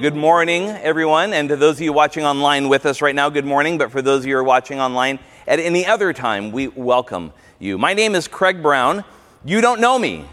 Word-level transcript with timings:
Good 0.00 0.16
morning, 0.16 0.68
everyone. 0.68 1.34
And 1.34 1.50
to 1.50 1.56
those 1.56 1.76
of 1.76 1.82
you 1.82 1.92
watching 1.92 2.24
online 2.24 2.70
with 2.70 2.86
us 2.86 3.02
right 3.02 3.14
now, 3.14 3.28
good 3.28 3.44
morning. 3.44 3.76
But 3.76 3.92
for 3.92 4.00
those 4.00 4.20
of 4.20 4.26
you 4.26 4.32
who 4.32 4.40
are 4.40 4.44
watching 4.44 4.80
online 4.80 5.18
at 5.46 5.58
any 5.58 5.84
other 5.84 6.14
time, 6.14 6.52
we 6.52 6.68
welcome 6.68 7.34
you. 7.58 7.76
My 7.76 7.92
name 7.92 8.14
is 8.14 8.26
Craig 8.26 8.62
Brown. 8.62 9.04
You 9.44 9.60
don't 9.60 9.78
know 9.78 9.98
me. 9.98 10.24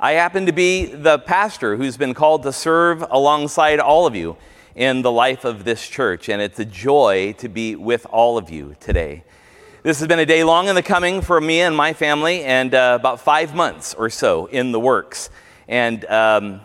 I 0.00 0.12
happen 0.12 0.46
to 0.46 0.52
be 0.52 0.86
the 0.86 1.18
pastor 1.18 1.76
who's 1.76 1.98
been 1.98 2.14
called 2.14 2.44
to 2.44 2.54
serve 2.54 3.04
alongside 3.10 3.80
all 3.80 4.06
of 4.06 4.16
you 4.16 4.38
in 4.74 5.02
the 5.02 5.12
life 5.12 5.44
of 5.44 5.64
this 5.64 5.86
church. 5.86 6.30
And 6.30 6.40
it's 6.40 6.58
a 6.58 6.64
joy 6.64 7.34
to 7.36 7.50
be 7.50 7.76
with 7.76 8.06
all 8.06 8.38
of 8.38 8.48
you 8.48 8.76
today. 8.80 9.24
This 9.82 9.98
has 9.98 10.08
been 10.08 10.20
a 10.20 10.26
day 10.26 10.42
long 10.42 10.68
in 10.68 10.74
the 10.74 10.82
coming 10.82 11.20
for 11.20 11.38
me 11.38 11.60
and 11.60 11.76
my 11.76 11.92
family, 11.92 12.44
and 12.44 12.74
uh, 12.74 12.96
about 12.98 13.20
five 13.20 13.54
months 13.54 13.92
or 13.92 14.08
so 14.08 14.46
in 14.46 14.72
the 14.72 14.80
works. 14.80 15.28
And 15.68 16.02
um, 16.06 16.62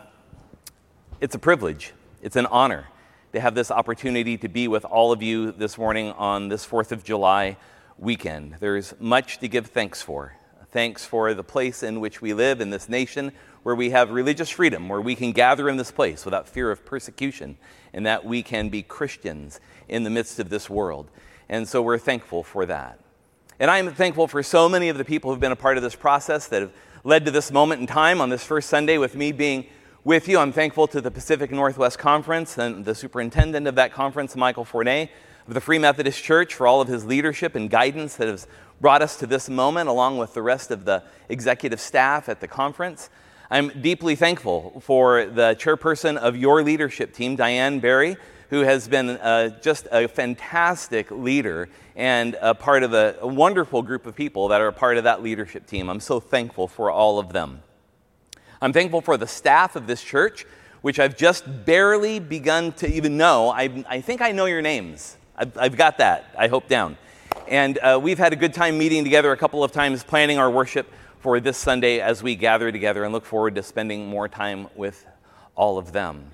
it's 1.19 1.33
a 1.33 1.39
privilege, 1.39 1.93
it's 2.21 2.35
an 2.35 2.45
honor 2.45 2.87
to 3.33 3.39
have 3.39 3.55
this 3.55 3.71
opportunity 3.71 4.37
to 4.37 4.47
be 4.47 4.67
with 4.67 4.85
all 4.85 5.11
of 5.11 5.23
you 5.23 5.51
this 5.51 5.75
morning 5.75 6.11
on 6.11 6.47
this 6.47 6.65
4th 6.65 6.91
of 6.91 7.03
July 7.03 7.57
weekend. 7.97 8.55
There's 8.59 8.93
much 8.99 9.39
to 9.39 9.47
give 9.47 9.67
thanks 9.67 10.01
for. 10.01 10.35
Thanks 10.69 11.05
for 11.05 11.33
the 11.33 11.43
place 11.43 11.81
in 11.81 12.01
which 12.01 12.21
we 12.21 12.35
live 12.35 12.61
in 12.61 12.69
this 12.69 12.87
nation 12.87 13.31
where 13.63 13.73
we 13.73 13.89
have 13.89 14.11
religious 14.11 14.49
freedom, 14.49 14.87
where 14.87 15.01
we 15.01 15.15
can 15.15 15.31
gather 15.31 15.67
in 15.69 15.77
this 15.77 15.91
place 15.91 16.23
without 16.23 16.47
fear 16.47 16.69
of 16.69 16.85
persecution, 16.85 17.57
and 17.93 18.05
that 18.05 18.23
we 18.23 18.43
can 18.43 18.69
be 18.69 18.83
Christians 18.83 19.59
in 19.89 20.03
the 20.03 20.09
midst 20.11 20.39
of 20.39 20.49
this 20.49 20.69
world. 20.69 21.09
And 21.49 21.67
so 21.67 21.81
we're 21.81 21.97
thankful 21.97 22.43
for 22.43 22.67
that. 22.67 22.99
And 23.59 23.71
I'm 23.71 23.91
thankful 23.91 24.27
for 24.27 24.43
so 24.43 24.69
many 24.69 24.89
of 24.89 24.99
the 24.99 25.05
people 25.05 25.31
who've 25.31 25.39
been 25.39 25.51
a 25.51 25.55
part 25.55 25.77
of 25.77 25.83
this 25.83 25.95
process 25.95 26.47
that 26.47 26.61
have 26.61 26.73
led 27.03 27.25
to 27.25 27.31
this 27.31 27.51
moment 27.51 27.81
in 27.81 27.87
time 27.87 28.21
on 28.21 28.29
this 28.29 28.43
first 28.43 28.69
Sunday 28.69 28.99
with 28.99 29.15
me 29.15 29.31
being 29.31 29.65
with 30.03 30.27
you. 30.27 30.39
I'm 30.39 30.51
thankful 30.51 30.87
to 30.87 31.01
the 31.01 31.11
Pacific 31.11 31.51
Northwest 31.51 31.99
Conference 31.99 32.57
and 32.57 32.85
the 32.85 32.95
superintendent 32.95 33.67
of 33.67 33.75
that 33.75 33.91
conference, 33.91 34.35
Michael 34.35 34.65
Fournet, 34.65 35.09
of 35.47 35.53
the 35.53 35.61
Free 35.61 35.79
Methodist 35.79 36.23
Church, 36.23 36.53
for 36.53 36.67
all 36.67 36.81
of 36.81 36.87
his 36.87 37.05
leadership 37.05 37.55
and 37.55 37.69
guidance 37.69 38.15
that 38.17 38.27
has 38.27 38.47
brought 38.79 39.01
us 39.01 39.17
to 39.17 39.27
this 39.27 39.49
moment, 39.49 39.89
along 39.89 40.17
with 40.17 40.33
the 40.33 40.41
rest 40.41 40.71
of 40.71 40.85
the 40.85 41.03
executive 41.29 41.79
staff 41.79 42.29
at 42.29 42.39
the 42.39 42.47
conference. 42.47 43.09
I'm 43.49 43.69
deeply 43.81 44.15
thankful 44.15 44.81
for 44.81 45.25
the 45.25 45.55
chairperson 45.59 46.17
of 46.17 46.35
your 46.35 46.63
leadership 46.63 47.13
team, 47.13 47.35
Diane 47.35 47.79
Barry, 47.79 48.17
who 48.49 48.61
has 48.61 48.87
been 48.87 49.09
uh, 49.09 49.59
just 49.61 49.87
a 49.91 50.07
fantastic 50.07 51.11
leader 51.11 51.69
and 51.95 52.37
a 52.41 52.53
part 52.53 52.83
of 52.83 52.93
a, 52.93 53.17
a 53.21 53.27
wonderful 53.27 53.81
group 53.81 54.05
of 54.05 54.15
people 54.15 54.49
that 54.49 54.61
are 54.61 54.67
a 54.67 54.73
part 54.73 54.97
of 54.97 55.05
that 55.05 55.23
leadership 55.23 55.65
team. 55.65 55.89
I'm 55.89 55.99
so 55.99 56.19
thankful 56.19 56.67
for 56.67 56.91
all 56.91 57.19
of 57.19 57.33
them. 57.33 57.61
I'm 58.59 58.73
thankful 58.73 59.01
for 59.01 59.17
the 59.17 59.27
staff 59.27 59.75
of 59.75 59.85
this 59.85 60.03
church, 60.03 60.45
which 60.81 60.99
I've 60.99 61.15
just 61.15 61.65
barely 61.65 62.19
begun 62.19 62.71
to 62.73 62.91
even 62.91 63.15
know. 63.15 63.49
I, 63.49 63.83
I 63.87 64.01
think 64.01 64.21
I 64.21 64.31
know 64.31 64.45
your 64.45 64.63
names. 64.63 65.15
I've, 65.35 65.55
I've, 65.57 65.77
got 65.77 65.99
that, 65.99 66.33
I 66.35 66.47
hope, 66.47 66.67
down. 66.67 66.97
And 67.47 67.77
uh, 67.77 67.99
we've 68.01 68.17
had 68.17 68.33
a 68.33 68.35
good 68.35 68.55
time 68.55 68.77
meeting 68.79 69.03
together 69.03 69.31
a 69.31 69.37
couple 69.37 69.63
of 69.63 69.71
times, 69.71 70.03
planning 70.03 70.39
our 70.39 70.49
worship 70.49 70.91
for 71.19 71.39
this 71.39 71.57
Sunday 71.57 71.99
as 71.99 72.23
we 72.23 72.35
gather 72.35 72.71
together 72.71 73.03
and 73.03 73.13
look 73.13 73.25
forward 73.25 73.53
to 73.55 73.63
spending 73.63 74.07
more 74.07 74.27
time 74.27 74.67
with 74.75 75.05
all 75.55 75.77
of 75.77 75.91
them. 75.91 76.31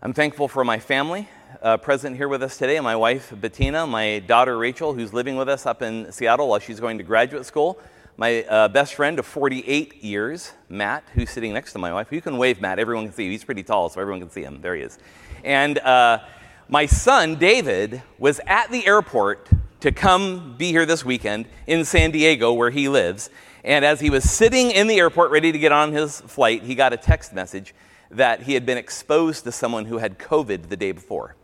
I'm 0.00 0.14
thankful 0.14 0.48
for 0.48 0.64
my 0.64 0.78
family 0.78 1.28
uh, 1.60 1.76
present 1.76 2.16
here 2.16 2.28
with 2.28 2.42
us 2.42 2.56
today 2.56 2.80
my 2.80 2.96
wife, 2.96 3.34
Bettina, 3.38 3.86
my 3.86 4.20
daughter, 4.20 4.56
Rachel, 4.56 4.94
who's 4.94 5.12
living 5.12 5.36
with 5.36 5.48
us 5.50 5.66
up 5.66 5.82
in 5.82 6.10
Seattle 6.10 6.48
while 6.48 6.58
she's 6.58 6.80
going 6.80 6.96
to 6.96 7.04
graduate 7.04 7.44
school 7.44 7.78
my 8.16 8.42
uh, 8.44 8.68
best 8.68 8.94
friend 8.94 9.18
of 9.18 9.26
48 9.26 10.02
years, 10.04 10.52
Matt, 10.68 11.04
who's 11.14 11.30
sitting 11.30 11.52
next 11.52 11.72
to 11.72 11.78
my 11.78 11.92
wife. 11.92 12.12
You 12.12 12.20
can 12.20 12.36
wave, 12.36 12.60
Matt. 12.60 12.78
Everyone 12.78 13.06
can 13.06 13.14
see 13.14 13.24
you. 13.24 13.30
He's 13.30 13.44
pretty 13.44 13.62
tall, 13.62 13.88
so 13.88 14.00
everyone 14.00 14.20
can 14.20 14.30
see 14.30 14.42
him. 14.42 14.60
There 14.60 14.74
he 14.74 14.82
is. 14.82 14.98
And 15.44 15.78
uh, 15.78 16.20
my 16.68 16.86
son, 16.86 17.36
David, 17.36 18.02
was 18.18 18.40
at 18.46 18.70
the 18.70 18.86
airport 18.86 19.48
to 19.80 19.92
come 19.92 20.56
be 20.58 20.68
here 20.68 20.86
this 20.86 21.04
weekend 21.04 21.46
in 21.66 21.84
San 21.84 22.10
Diego, 22.10 22.52
where 22.52 22.70
he 22.70 22.88
lives. 22.88 23.30
And 23.64 23.84
as 23.84 24.00
he 24.00 24.10
was 24.10 24.28
sitting 24.28 24.70
in 24.70 24.88
the 24.88 24.98
airport 24.98 25.30
ready 25.30 25.50
to 25.50 25.58
get 25.58 25.72
on 25.72 25.92
his 25.92 26.20
flight, 26.20 26.62
he 26.62 26.74
got 26.74 26.92
a 26.92 26.96
text 26.96 27.32
message 27.32 27.74
that 28.10 28.42
he 28.42 28.54
had 28.54 28.66
been 28.66 28.78
exposed 28.78 29.44
to 29.44 29.52
someone 29.52 29.86
who 29.86 29.98
had 29.98 30.18
COVID 30.18 30.68
the 30.68 30.76
day 30.76 30.92
before. 30.92 31.34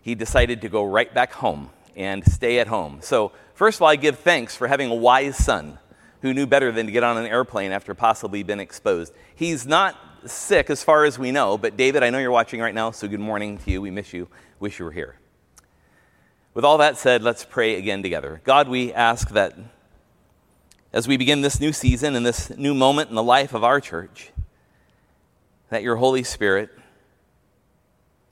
He 0.00 0.14
decided 0.14 0.60
to 0.60 0.68
go 0.68 0.84
right 0.84 1.12
back 1.12 1.32
home 1.32 1.70
and 1.96 2.24
stay 2.24 2.60
at 2.60 2.68
home. 2.68 3.00
So 3.02 3.32
First 3.62 3.78
of 3.78 3.82
all, 3.82 3.88
I 3.88 3.94
give 3.96 4.18
thanks 4.18 4.56
for 4.56 4.66
having 4.66 4.90
a 4.90 4.94
wise 4.94 5.36
son 5.36 5.78
who 6.22 6.32
knew 6.32 6.46
better 6.46 6.72
than 6.72 6.86
to 6.86 6.92
get 6.92 7.02
on 7.02 7.18
an 7.18 7.26
airplane 7.26 7.70
after 7.70 7.94
possibly 7.94 8.42
being 8.42 8.58
exposed. 8.58 9.12
He's 9.34 9.66
not 9.66 9.96
sick 10.24 10.70
as 10.70 10.82
far 10.82 11.04
as 11.04 11.18
we 11.18 11.30
know, 11.30 11.58
but 11.58 11.76
David, 11.76 12.02
I 12.02 12.10
know 12.10 12.18
you're 12.18 12.30
watching 12.30 12.60
right 12.60 12.74
now, 12.74 12.90
so 12.90 13.06
good 13.06 13.20
morning 13.20 13.58
to 13.58 13.70
you. 13.70 13.82
We 13.82 13.90
miss 13.90 14.12
you. 14.12 14.28
Wish 14.58 14.78
you 14.78 14.84
were 14.84 14.92
here. 14.92 15.16
With 16.54 16.64
all 16.64 16.78
that 16.78 16.96
said, 16.96 17.22
let's 17.22 17.44
pray 17.44 17.76
again 17.76 18.02
together. 18.02 18.40
God, 18.44 18.68
we 18.68 18.92
ask 18.92 19.30
that 19.30 19.56
as 20.92 21.08
we 21.08 21.16
begin 21.16 21.40
this 21.40 21.60
new 21.60 21.72
season 21.72 22.16
and 22.16 22.24
this 22.24 22.50
new 22.56 22.74
moment 22.74 23.08
in 23.10 23.16
the 23.16 23.22
life 23.22 23.54
of 23.54 23.64
our 23.64 23.80
church, 23.80 24.30
that 25.70 25.82
your 25.82 25.96
Holy 25.96 26.22
Spirit 26.22 26.70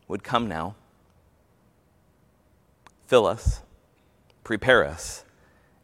would 0.06 0.22
come 0.22 0.48
now, 0.48 0.74
fill 3.06 3.26
us 3.26 3.62
prepare 4.50 4.84
us 4.84 5.22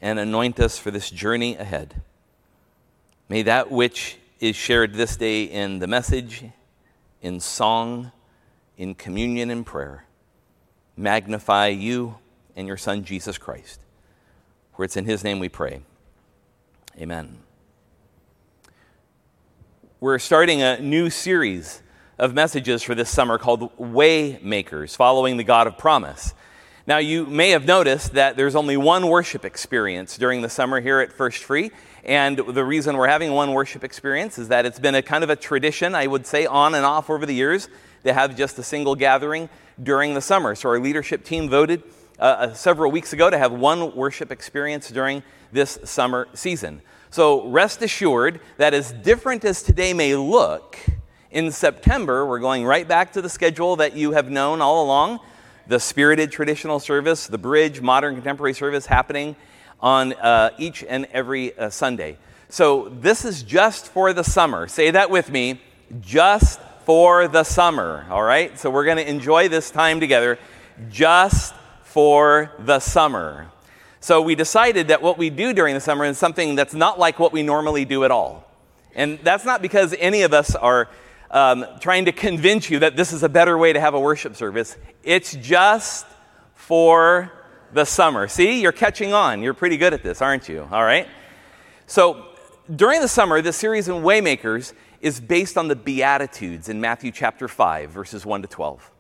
and 0.01 0.19
anoint 0.19 0.61
us 0.61 0.79
for 0.79 0.91
this 0.91 1.11
journey 1.11 1.57
ahead. 1.57 2.03
May 3.29 3.43
that 3.43 3.71
which 3.71 4.19
is 4.41 4.55
shared 4.55 4.95
this 4.95 5.17
day 5.17 5.45
in 5.45 5.79
the 5.79 5.87
message, 5.87 6.45
in 7.23 7.41
song, 7.41 8.13
in 8.77 8.95
communion 8.95 9.51
and 9.51 9.65
prayer, 9.65 10.05
magnify 10.97 11.69
you 11.69 12.17
and 12.55 12.67
your 12.67 12.77
Son, 12.77 13.05
Jesus 13.05 13.39
Christ. 13.39 13.81
For 14.75 14.85
it's 14.85 14.97
in 14.97 15.07
His 15.07 15.25
name 15.25 15.39
we 15.39 15.49
pray. 15.49 15.81
Amen. 16.99 17.39
We're 19.99 20.19
starting 20.19 20.63
a 20.63 20.79
new 20.79 21.09
series 21.11 21.83
of 22.19 22.35
messages 22.35 22.83
for 22.83 22.95
this 22.95 23.11
summer 23.11 23.39
called 23.39 23.77
Waymakers, 23.79 24.95
following 24.95 25.37
the 25.37 25.45
God 25.45 25.67
of 25.67 25.79
promise. 25.79 26.35
Now, 26.89 26.99
you 26.99 27.27
may 27.27 27.51
have 27.51 27.67
noticed 27.67 28.13
that 28.13 28.37
there's 28.37 28.55
only 28.55 28.77
one 28.77 29.09
worship 29.09 29.45
experience 29.45 30.17
during 30.17 30.41
the 30.41 30.49
summer 30.49 30.81
here 30.81 31.01
at 31.01 31.13
First 31.13 31.43
Free. 31.43 31.73
And 32.05 32.39
the 32.39 32.65
reason 32.65 32.97
we're 32.97 33.09
having 33.09 33.33
one 33.33 33.55
worship 33.55 33.83
experience 33.83 34.39
is 34.39 34.47
that 34.49 34.65
it's 34.65 34.79
been 34.79 34.95
a 34.95 35.03
kind 35.03 35.25
of 35.25 35.31
a 35.31 35.35
tradition, 35.35 35.97
I 35.97 36.07
would 36.07 36.29
say, 36.29 36.47
on 36.47 36.77
and 36.77 36.85
off 36.85 37.11
over 37.11 37.27
the 37.27 37.35
years 37.35 37.69
to 38.05 38.13
have 38.13 38.37
just 38.37 38.57
a 38.61 38.63
single 38.63 38.95
gathering 38.95 39.49
during 39.83 40.15
the 40.15 40.21
summer. 40.21 40.55
So 40.55 40.69
our 40.69 40.79
leadership 40.79 41.25
team 41.25 41.49
voted 41.49 41.83
uh, 42.21 42.23
uh 42.23 42.55
several 42.55 42.93
weeks 42.93 43.13
ago 43.13 43.31
to 43.31 43.37
have 43.37 43.51
one 43.51 43.97
worship 43.97 44.31
experience 44.31 44.89
during 44.89 45.25
this 45.51 45.81
summer 45.83 46.29
season. 46.35 46.83
So 47.11 47.49
rest 47.49 47.83
assured 47.83 48.39
that 48.59 48.75
as 48.75 48.93
different 48.93 49.45
as 49.45 49.65
today 49.65 49.93
may 49.93 50.15
look, 50.15 50.79
in 51.33 51.51
September, 51.51 52.25
we're 52.25 52.39
going 52.39 52.65
right 52.65 52.87
back 52.87 53.13
to 53.15 53.21
the 53.23 53.29
schedule 53.29 53.75
that 53.77 53.97
you 53.97 54.13
have 54.13 54.31
known 54.31 54.61
all 54.61 54.85
along 54.85 55.19
the 55.69 55.81
spirited 55.81 56.31
traditional 56.31 56.81
service, 56.81 57.27
the 57.27 57.39
bridge 57.39 57.81
modern 57.81 58.15
contemporary 58.15 58.55
service 58.55 58.87
happening 58.87 59.37
on 59.81 60.13
uh, 60.15 60.51
each 60.59 60.85
and 60.85 61.07
every 61.13 61.57
uh, 61.59 61.71
Sunday. 61.71 62.17
So 62.49 62.89
this 62.89 63.25
is 63.25 63.43
just 63.43 63.89
for 63.89 64.13
the 64.13 64.23
summer. 64.25 64.69
Say 64.69 64.93
that 64.93 65.11
with 65.11 65.31
me 65.31 65.61
just 66.01 66.61
for 66.85 67.27
the 67.29 67.43
summer, 67.45 68.07
all 68.11 68.23
right? 68.23 68.57
So 68.59 68.71
we're 68.71 68.85
going 68.85 68.99
to 68.99 69.09
enjoy 69.09 69.49
this 69.49 69.71
time 69.71 69.99
together 69.99 70.39
just 70.89 71.55
for 71.83 72.53
the 72.59 72.79
summer. 72.79 73.51
So 74.01 74.23
we 74.23 74.37
decided 74.37 74.89
that 74.89 75.03
what 75.03 75.19
we 75.19 75.31
do 75.31 75.53
during 75.53 75.75
the 75.75 75.81
summer 75.81 76.05
is 76.05 76.19
something 76.19 76.55
that's 76.55 76.75
not 76.75 76.99
like 76.99 77.19
what 77.19 77.33
we 77.33 77.43
normally 77.43 77.85
do 77.85 78.05
at 78.05 78.13
all. 78.13 78.49
And 78.95 79.19
that's 79.25 79.45
not 79.45 79.61
because 79.61 79.95
any 79.99 80.23
of 80.23 80.33
us 80.33 80.55
are 80.55 80.89
um, 81.37 81.67
trying 81.81 82.07
to 82.07 82.13
convince 82.13 82.71
you 82.71 82.79
that 82.79 82.97
this 82.97 83.13
is 83.13 83.23
a 83.23 83.29
better 83.29 83.59
way 83.59 83.71
to 83.71 83.79
have 83.79 83.93
a 83.93 84.01
worship 84.01 84.37
service. 84.37 84.79
It's 85.03 85.37
just 85.37 86.07
for 86.55 87.31
the 87.75 87.85
summer. 87.85 88.27
See, 88.27 88.63
you're 88.63 88.73
catching 88.73 89.13
on. 89.13 89.43
You're 89.43 89.53
pretty 89.53 89.77
good 89.77 89.93
at 89.93 90.03
this, 90.03 90.23
aren't 90.23 90.49
you? 90.49 90.67
All 90.73 90.83
right? 90.83 91.07
So, 91.87 92.25
during 92.75 93.03
the 93.03 93.09
summer, 93.09 93.43
the 93.43 93.53
series 93.53 93.87
in 93.87 93.97
Waymakers 93.97 94.73
is 95.03 95.21
based 95.21 95.59
on 95.59 95.69
the 95.69 95.77
Beatitudes 95.77 96.71
in 96.71 96.81
Matthew 96.81 97.13
chapter 97.13 97.49
5, 97.49 97.91
verses 97.91 98.25
1 98.25 98.41
to 98.41 98.49
12. 98.49 98.91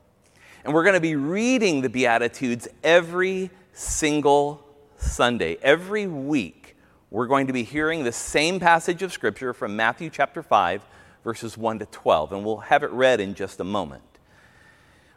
And 0.64 0.74
we're 0.74 0.84
going 0.84 0.94
to 0.94 1.00
be 1.00 1.16
reading 1.16 1.80
the 1.80 1.88
Beatitudes 1.88 2.68
every 2.84 3.50
single 3.72 4.62
Sunday. 4.98 5.56
Every 5.62 6.06
week, 6.06 6.76
we're 7.10 7.28
going 7.28 7.46
to 7.46 7.54
be 7.54 7.62
hearing 7.62 8.04
the 8.04 8.12
same 8.12 8.60
passage 8.60 9.00
of 9.00 9.10
Scripture 9.10 9.54
from 9.54 9.74
Matthew 9.74 10.10
chapter 10.10 10.42
5 10.42 10.82
verses 11.26 11.58
1 11.58 11.81
to 11.81 11.87
12, 11.87 12.32
and 12.32 12.44
we'll 12.44 12.58
have 12.58 12.84
it 12.84 12.90
read 12.93 13.19
in 13.19 13.34
just 13.34 13.58
a 13.58 13.64
moment. 13.64 14.00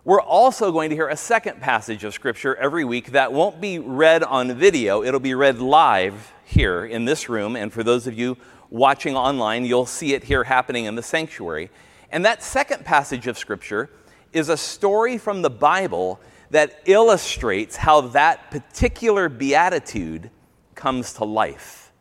We're 0.04 0.20
also 0.20 0.72
going 0.72 0.90
to 0.90 0.96
hear 0.96 1.08
a 1.08 1.16
second 1.16 1.62
passage 1.62 2.04
of 2.04 2.16
Scripture 2.16 2.56
every 2.56 2.84
week 2.84 3.12
that 3.12 3.32
won't 3.32 3.62
be 3.62 3.78
read 3.78 4.24
on 4.24 4.52
video, 4.56 5.04
it'll 5.04 5.20
be 5.20 5.36
read 5.36 5.60
live 5.60 6.34
here 6.44 6.84
in 6.84 7.06
this 7.06 7.30
room. 7.30 7.56
And 7.56 7.72
for 7.72 7.84
those 7.84 8.08
of 8.08 8.18
you 8.18 8.38
watching 8.72 9.16
online, 9.16 9.66
you'll 9.66 9.86
see 9.86 10.16
it 10.16 10.24
here 10.24 10.46
happening 10.46 10.86
in 10.86 10.96
the 10.96 11.04
sanctuary. 11.04 11.70
And 12.12 12.26
that 12.26 12.42
second 12.42 12.86
passage 12.86 13.28
of 13.28 13.38
Scripture 13.38 13.92
is 14.34 14.50
a 14.50 14.58
story 14.58 15.20
from 15.20 15.44
the 15.44 15.52
Bible 15.52 16.20
that 16.50 16.82
illustrates 16.86 17.76
how 17.76 18.02
that 18.02 18.50
particular 18.50 19.30
beatitude 19.30 20.32
comes 20.74 21.14
to 21.14 21.24
life. 21.24 21.92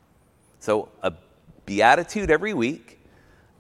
So, 0.61 0.89
a 1.03 1.13
beatitude 1.67 2.31
every 2.31 2.55
week, 2.55 2.98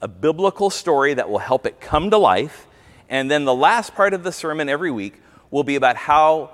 a 0.00 0.08
biblical 0.08 0.70
story 0.70 1.14
that 1.14 1.28
will 1.28 1.38
help 1.38 1.66
it 1.66 1.80
come 1.80 2.10
to 2.10 2.18
life, 2.18 2.66
and 3.08 3.30
then 3.30 3.44
the 3.44 3.54
last 3.54 3.94
part 3.94 4.14
of 4.14 4.22
the 4.22 4.32
sermon 4.32 4.68
every 4.68 4.90
week 4.90 5.20
will 5.50 5.64
be 5.64 5.76
about 5.76 5.96
how 5.96 6.50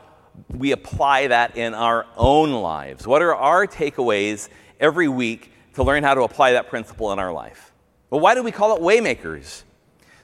we 0.49 0.73
apply 0.73 1.29
that 1.29 1.57
in 1.57 1.75
our 1.75 2.07
own 2.17 2.53
lives. 2.53 3.07
What 3.07 3.23
are 3.23 3.35
our 3.35 3.67
takeaways 3.67 4.49
every 4.81 5.09
week 5.09 5.53
to 5.75 5.83
learn 5.83 6.03
how 6.03 6.15
to 6.15 6.23
apply 6.23 6.53
that 6.53 6.69
principle 6.69 7.13
in 7.13 7.19
our 7.19 7.33
life? 7.33 7.73
Well, 8.11 8.21
why 8.21 8.35
do 8.35 8.43
we 8.43 8.53
call 8.53 8.77
it 8.77 8.83
waymakers? 8.83 9.63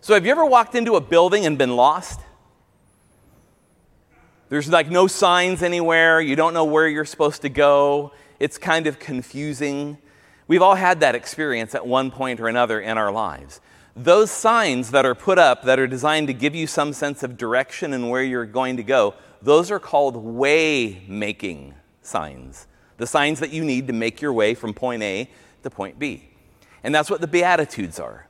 So, 0.00 0.14
have 0.14 0.24
you 0.24 0.32
ever 0.32 0.44
walked 0.44 0.74
into 0.74 0.96
a 0.96 1.00
building 1.00 1.44
and 1.44 1.58
been 1.58 1.76
lost? 1.76 2.20
There's 4.48 4.68
like 4.68 4.90
no 4.90 5.06
signs 5.06 5.62
anywhere. 5.62 6.20
You 6.20 6.36
don't 6.36 6.54
know 6.54 6.64
where 6.64 6.88
you're 6.88 7.04
supposed 7.04 7.42
to 7.42 7.48
go. 7.48 8.12
It's 8.38 8.58
kind 8.58 8.86
of 8.86 8.98
confusing. 8.98 9.98
We've 10.50 10.62
all 10.62 10.74
had 10.74 10.98
that 10.98 11.14
experience 11.14 11.76
at 11.76 11.86
one 11.86 12.10
point 12.10 12.40
or 12.40 12.48
another 12.48 12.80
in 12.80 12.98
our 12.98 13.12
lives. 13.12 13.60
Those 13.94 14.32
signs 14.32 14.90
that 14.90 15.06
are 15.06 15.14
put 15.14 15.38
up 15.38 15.62
that 15.62 15.78
are 15.78 15.86
designed 15.86 16.26
to 16.26 16.34
give 16.34 16.56
you 16.56 16.66
some 16.66 16.92
sense 16.92 17.22
of 17.22 17.36
direction 17.36 17.92
and 17.92 18.10
where 18.10 18.24
you're 18.24 18.46
going 18.46 18.76
to 18.76 18.82
go, 18.82 19.14
those 19.40 19.70
are 19.70 19.78
called 19.78 20.16
way 20.16 21.04
making 21.06 21.76
signs. 22.02 22.66
The 22.96 23.06
signs 23.06 23.38
that 23.38 23.52
you 23.52 23.62
need 23.62 23.86
to 23.86 23.92
make 23.92 24.20
your 24.20 24.32
way 24.32 24.54
from 24.54 24.74
point 24.74 25.04
A 25.04 25.30
to 25.62 25.70
point 25.70 26.00
B. 26.00 26.30
And 26.82 26.92
that's 26.92 27.10
what 27.10 27.20
the 27.20 27.28
Beatitudes 27.28 28.00
are. 28.00 28.26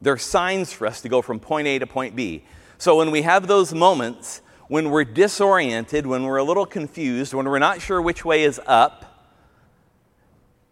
They're 0.00 0.16
signs 0.16 0.72
for 0.72 0.86
us 0.86 1.02
to 1.02 1.10
go 1.10 1.20
from 1.20 1.38
point 1.38 1.68
A 1.68 1.78
to 1.80 1.86
point 1.86 2.16
B. 2.16 2.46
So 2.78 2.96
when 2.96 3.10
we 3.10 3.20
have 3.20 3.46
those 3.46 3.74
moments 3.74 4.40
when 4.68 4.90
we're 4.90 5.04
disoriented, 5.04 6.06
when 6.06 6.24
we're 6.24 6.36
a 6.36 6.44
little 6.44 6.66
confused, 6.66 7.32
when 7.34 7.46
we're 7.46 7.58
not 7.58 7.80
sure 7.80 8.00
which 8.00 8.24
way 8.24 8.44
is 8.44 8.60
up, 8.66 9.07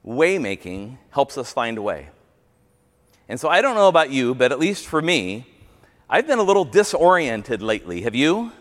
waymaking 0.06 0.98
helps 1.10 1.36
us 1.36 1.52
find 1.52 1.78
a 1.78 1.82
way. 1.82 2.08
And 3.28 3.40
so 3.40 3.48
I 3.48 3.60
don't 3.60 3.74
know 3.74 3.88
about 3.88 4.10
you, 4.10 4.34
but 4.34 4.52
at 4.52 4.58
least 4.58 4.86
for 4.86 5.02
me, 5.02 5.46
I've 6.08 6.26
been 6.26 6.38
a 6.38 6.44
little 6.44 6.64
disoriented 6.64 7.60
lately. 7.60 8.02
Have 8.02 8.14
you? 8.14 8.52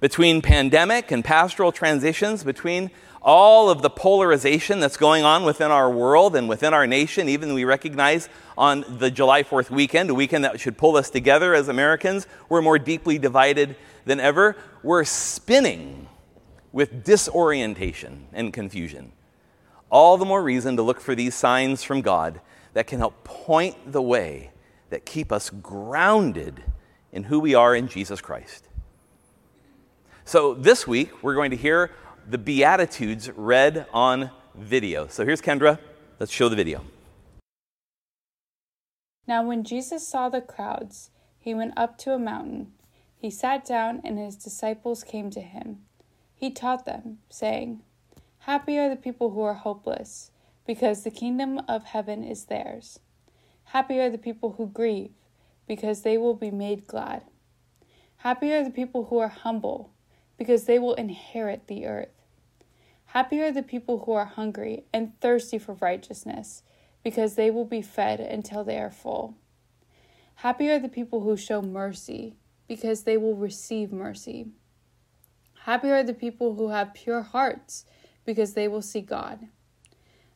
Between 0.00 0.40
pandemic 0.40 1.10
and 1.10 1.22
pastoral 1.24 1.70
transitions, 1.70 2.42
between 2.42 2.90
all 3.20 3.70
of 3.70 3.82
the 3.82 3.90
polarization 3.90 4.80
that's 4.80 4.96
going 4.96 5.22
on 5.22 5.44
within 5.44 5.70
our 5.70 5.90
world 5.90 6.34
and 6.34 6.48
within 6.48 6.74
our 6.74 6.86
nation, 6.86 7.28
even 7.28 7.54
we 7.54 7.64
recognize 7.64 8.28
on 8.58 8.84
the 8.88 9.10
July 9.10 9.42
4th 9.42 9.70
weekend, 9.70 10.10
a 10.10 10.14
weekend 10.14 10.44
that 10.44 10.58
should 10.58 10.76
pull 10.76 10.96
us 10.96 11.10
together 11.10 11.54
as 11.54 11.68
Americans, 11.68 12.26
we're 12.48 12.62
more 12.62 12.78
deeply 12.78 13.18
divided 13.18 13.76
than 14.06 14.18
ever. 14.18 14.56
We're 14.82 15.04
spinning 15.04 16.08
with 16.72 17.04
disorientation 17.04 18.26
and 18.32 18.52
confusion. 18.52 19.12
All 19.92 20.16
the 20.16 20.24
more 20.24 20.42
reason 20.42 20.76
to 20.76 20.82
look 20.82 21.02
for 21.02 21.14
these 21.14 21.34
signs 21.34 21.82
from 21.82 22.00
God 22.00 22.40
that 22.72 22.86
can 22.86 22.98
help 22.98 23.24
point 23.24 23.92
the 23.92 24.00
way 24.00 24.50
that 24.88 25.04
keep 25.04 25.30
us 25.30 25.50
grounded 25.50 26.64
in 27.12 27.24
who 27.24 27.38
we 27.38 27.54
are 27.54 27.76
in 27.76 27.88
Jesus 27.88 28.22
Christ. 28.22 28.68
So 30.24 30.54
this 30.54 30.86
week, 30.86 31.22
we're 31.22 31.34
going 31.34 31.50
to 31.50 31.58
hear 31.58 31.90
the 32.26 32.38
Beatitudes 32.38 33.30
read 33.36 33.86
on 33.92 34.30
video. 34.54 35.08
So 35.08 35.26
here's 35.26 35.42
Kendra. 35.42 35.78
Let's 36.18 36.32
show 36.32 36.48
the 36.48 36.56
video. 36.56 36.82
Now, 39.26 39.46
when 39.46 39.62
Jesus 39.62 40.08
saw 40.08 40.30
the 40.30 40.40
crowds, 40.40 41.10
he 41.38 41.52
went 41.52 41.74
up 41.76 41.98
to 41.98 42.14
a 42.14 42.18
mountain. 42.18 42.72
He 43.14 43.30
sat 43.30 43.66
down, 43.66 44.00
and 44.04 44.18
his 44.18 44.36
disciples 44.36 45.04
came 45.04 45.28
to 45.32 45.42
him. 45.42 45.80
He 46.34 46.50
taught 46.50 46.86
them, 46.86 47.18
saying, 47.28 47.82
Happy 48.46 48.76
are 48.76 48.88
the 48.88 48.96
people 48.96 49.30
who 49.30 49.40
are 49.40 49.54
hopeless, 49.54 50.32
because 50.66 51.04
the 51.04 51.12
kingdom 51.12 51.60
of 51.68 51.84
heaven 51.84 52.24
is 52.24 52.46
theirs. 52.46 52.98
Happy 53.66 54.00
are 54.00 54.10
the 54.10 54.18
people 54.18 54.54
who 54.58 54.66
grieve, 54.66 55.12
because 55.68 56.02
they 56.02 56.18
will 56.18 56.34
be 56.34 56.50
made 56.50 56.88
glad. 56.88 57.22
Happy 58.16 58.52
are 58.52 58.64
the 58.64 58.70
people 58.70 59.04
who 59.04 59.18
are 59.18 59.28
humble 59.28 59.92
because 60.36 60.64
they 60.64 60.76
will 60.76 60.94
inherit 60.94 61.68
the 61.68 61.86
earth. 61.86 62.26
Happy 63.04 63.40
are 63.40 63.52
the 63.52 63.62
people 63.62 64.00
who 64.06 64.12
are 64.12 64.24
hungry 64.24 64.82
and 64.92 65.12
thirsty 65.20 65.56
for 65.56 65.74
righteousness, 65.74 66.64
because 67.04 67.36
they 67.36 67.48
will 67.48 67.64
be 67.64 67.80
fed 67.80 68.18
until 68.18 68.64
they 68.64 68.78
are 68.78 68.90
full. 68.90 69.36
Happy 70.34 70.68
are 70.68 70.80
the 70.80 70.88
people 70.88 71.20
who 71.20 71.36
show 71.36 71.62
mercy, 71.62 72.34
because 72.66 73.04
they 73.04 73.16
will 73.16 73.36
receive 73.36 73.92
mercy. 73.92 74.48
Happy 75.60 75.92
are 75.92 76.02
the 76.02 76.12
people 76.12 76.56
who 76.56 76.70
have 76.70 76.92
pure 76.92 77.22
hearts, 77.22 77.84
because 78.24 78.54
they 78.54 78.68
will 78.68 78.82
see 78.82 79.00
God. 79.00 79.48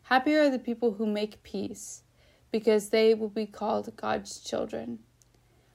Happy 0.03 0.35
are 0.35 0.51
the 0.51 0.59
people 0.59 0.95
who 0.95 1.07
make 1.07 1.43
peace, 1.43 2.03
because 2.51 2.91
they 2.91 3.15
will 3.15 3.29
be 3.29 3.47
called 3.47 3.97
God's 3.97 4.41
children. 4.41 5.01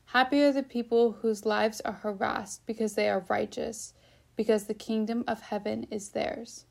Happy 0.05 0.41
are 0.41 0.51
the 0.51 0.63
people 0.63 1.13
whose 1.21 1.45
lives 1.45 1.79
are 1.81 1.93
harassed 1.93 2.65
because 2.65 2.95
they 2.95 3.07
are 3.07 3.25
righteous 3.29 3.93
because 4.35 4.65
the 4.65 4.73
kingdom 4.73 5.23
of 5.27 5.41
heaven 5.41 5.85
is 5.91 6.09
theirs. 6.09 6.65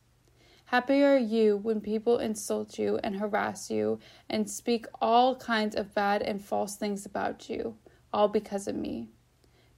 Happy 0.66 1.02
are 1.02 1.18
you 1.18 1.56
when 1.56 1.80
people 1.80 2.18
insult 2.18 2.78
you 2.78 2.98
and 3.02 3.16
harass 3.16 3.70
you 3.70 3.98
and 4.28 4.48
speak 4.48 4.86
all 5.00 5.36
kinds 5.36 5.74
of 5.74 5.94
bad 5.94 6.22
and 6.22 6.44
false 6.44 6.76
things 6.76 7.06
about 7.06 7.48
you, 7.48 7.76
all 8.12 8.28
because 8.28 8.68
of 8.68 8.74
me. 8.74 9.08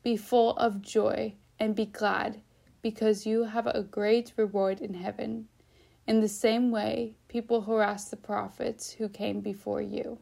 Be 0.03 0.17
full 0.17 0.57
of 0.57 0.83
joy 0.83 1.35
and 1.59 1.75
be 1.75 1.87
glad, 1.87 2.43
because 2.83 3.27
you 3.27 3.45
have 3.45 3.67
a 3.67 3.83
great 3.83 4.33
reward 4.37 4.81
in 4.81 4.95
heaven. 4.95 5.49
In 6.07 6.21
the 6.21 6.29
same 6.29 6.71
way, 6.71 7.15
people 7.29 7.63
harass 7.63 8.09
the 8.09 8.17
prophets 8.17 8.93
who 8.93 9.09
came 9.09 9.41
before 9.41 9.81
you. 9.81 10.19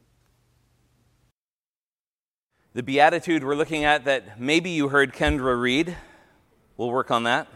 The 2.75 2.83
beatitude 2.83 3.43
we're 3.43 3.57
looking 3.57 3.85
at 3.85 4.05
that 4.05 4.41
maybe 4.41 4.71
you 4.71 4.89
heard 4.89 5.13
Kendra 5.13 5.61
read 5.61 5.97
We'll 6.81 6.89
work 6.91 7.11
on 7.11 7.25
that. 7.25 7.47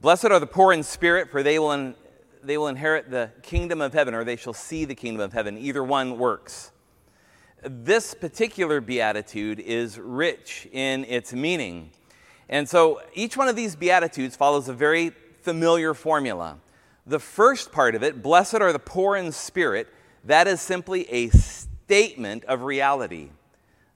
Blessed 0.00 0.24
are 0.24 0.40
the 0.40 0.46
poor 0.46 0.72
in 0.72 0.82
spirit, 0.82 1.30
for 1.30 1.42
they 1.42 1.58
will, 1.58 1.72
in, 1.72 1.94
they 2.42 2.56
will 2.56 2.68
inherit 2.68 3.10
the 3.10 3.30
kingdom 3.42 3.82
of 3.82 3.92
heaven, 3.92 4.14
or 4.14 4.24
they 4.24 4.36
shall 4.36 4.54
see 4.54 4.86
the 4.86 4.94
kingdom 4.94 5.20
of 5.20 5.34
heaven. 5.34 5.58
Either 5.58 5.84
one 5.84 6.16
works. 6.16 6.72
This 7.62 8.14
particular 8.14 8.80
beatitude 8.80 9.60
is 9.60 9.98
rich 9.98 10.66
in 10.72 11.04
its 11.04 11.34
meaning. 11.34 11.90
And 12.48 12.66
so 12.66 13.02
each 13.12 13.36
one 13.36 13.48
of 13.48 13.54
these 13.54 13.76
beatitudes 13.76 14.34
follows 14.34 14.66
a 14.70 14.72
very 14.72 15.10
familiar 15.42 15.92
formula. 15.92 16.56
The 17.06 17.20
first 17.20 17.70
part 17.70 17.94
of 17.94 18.02
it, 18.02 18.22
blessed 18.22 18.54
are 18.54 18.72
the 18.72 18.78
poor 18.78 19.16
in 19.16 19.30
spirit, 19.32 19.88
that 20.24 20.46
is 20.46 20.60
simply 20.60 21.08
a 21.10 21.28
statement 21.28 22.44
of 22.46 22.62
reality. 22.62 23.30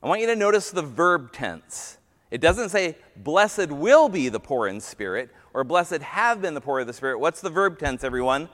I 0.02 0.08
want 0.08 0.20
you 0.20 0.26
to 0.26 0.36
notice 0.36 0.70
the 0.70 0.82
verb 0.82 1.32
tense. 1.32 1.98
It 2.30 2.40
doesn't 2.40 2.68
say, 2.68 2.96
blessed 3.16 3.68
will 3.68 4.08
be 4.10 4.28
the 4.28 4.40
poor 4.40 4.68
in 4.68 4.80
spirit, 4.80 5.30
or 5.54 5.64
blessed 5.64 6.02
have 6.02 6.42
been 6.42 6.52
the 6.54 6.60
poor 6.60 6.80
of 6.80 6.86
the 6.86 6.92
spirit. 6.92 7.18
What's 7.18 7.40
the 7.40 7.50
verb 7.50 7.78
tense, 7.78 8.04
everyone? 8.04 8.50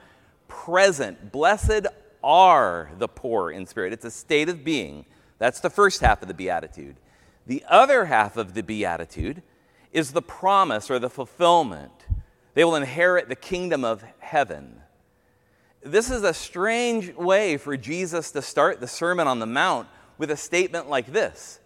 Present. 0.46 1.32
Blessed 1.32 1.86
are 2.22 2.92
the 2.98 3.08
poor 3.08 3.50
in 3.50 3.66
spirit. 3.66 3.92
It's 3.92 4.04
a 4.04 4.10
state 4.10 4.48
of 4.48 4.64
being. 4.64 5.04
That's 5.38 5.58
the 5.58 5.70
first 5.70 6.00
half 6.00 6.22
of 6.22 6.28
the 6.28 6.34
beatitude. 6.34 6.96
The 7.46 7.64
other 7.68 8.06
half 8.06 8.36
of 8.36 8.54
the 8.54 8.62
beatitude 8.62 9.42
is 9.92 10.12
the 10.12 10.22
promise 10.22 10.90
or 10.90 11.00
the 11.00 11.10
fulfillment. 11.10 12.03
They 12.54 12.64
will 12.64 12.76
inherit 12.76 13.28
the 13.28 13.36
kingdom 13.36 13.84
of 13.84 14.04
heaven. 14.18 14.80
This 15.82 16.10
is 16.10 16.22
a 16.22 16.32
strange 16.32 17.14
way 17.14 17.56
for 17.56 17.76
Jesus 17.76 18.30
to 18.30 18.40
start 18.40 18.80
the 18.80 18.88
Sermon 18.88 19.26
on 19.26 19.38
the 19.38 19.46
Mount 19.46 19.88
with 20.16 20.30
a 20.30 20.36
statement 20.36 20.88
like 20.88 21.12
this 21.12 21.60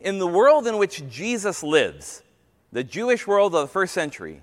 in 0.00 0.18
the 0.18 0.26
world 0.26 0.66
in 0.66 0.78
which 0.78 1.08
Jesus 1.08 1.62
lives, 1.62 2.22
the 2.72 2.84
Jewish 2.84 3.26
world 3.26 3.54
of 3.54 3.62
the 3.62 3.72
first 3.72 3.94
century, 3.94 4.42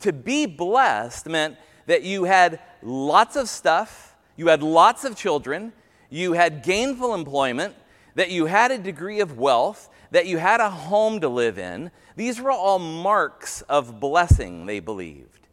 to 0.00 0.12
be 0.12 0.46
blessed 0.46 1.26
meant 1.26 1.56
that 1.86 2.02
you 2.02 2.24
had 2.24 2.60
lots 2.82 3.36
of 3.36 3.48
stuff, 3.48 4.14
you 4.36 4.48
had 4.48 4.62
lots 4.62 5.04
of 5.04 5.16
children, 5.16 5.72
you 6.10 6.32
had 6.32 6.62
gainful 6.62 7.14
employment, 7.14 7.74
that 8.16 8.30
you 8.30 8.46
had 8.46 8.72
a 8.72 8.78
degree 8.78 9.20
of 9.20 9.38
wealth, 9.38 9.88
that 10.10 10.26
you 10.26 10.38
had 10.38 10.60
a 10.60 10.70
home 10.70 11.20
to 11.20 11.28
live 11.28 11.58
in. 11.58 11.90
These 12.16 12.40
were 12.40 12.50
all 12.50 12.78
marks 12.78 13.62
of 13.62 14.00
blessing, 14.00 14.66
they 14.66 14.80
believed. 14.80 15.46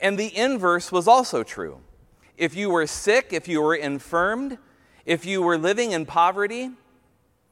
And 0.00 0.16
the 0.16 0.36
inverse 0.36 0.92
was 0.92 1.08
also 1.08 1.42
true. 1.42 1.80
If 2.36 2.54
you 2.54 2.70
were 2.70 2.86
sick, 2.86 3.32
if 3.32 3.48
you 3.48 3.60
were 3.62 3.74
infirmed, 3.74 4.58
if 5.06 5.26
you 5.26 5.42
were 5.42 5.58
living 5.58 5.92
in 5.92 6.06
poverty, 6.06 6.70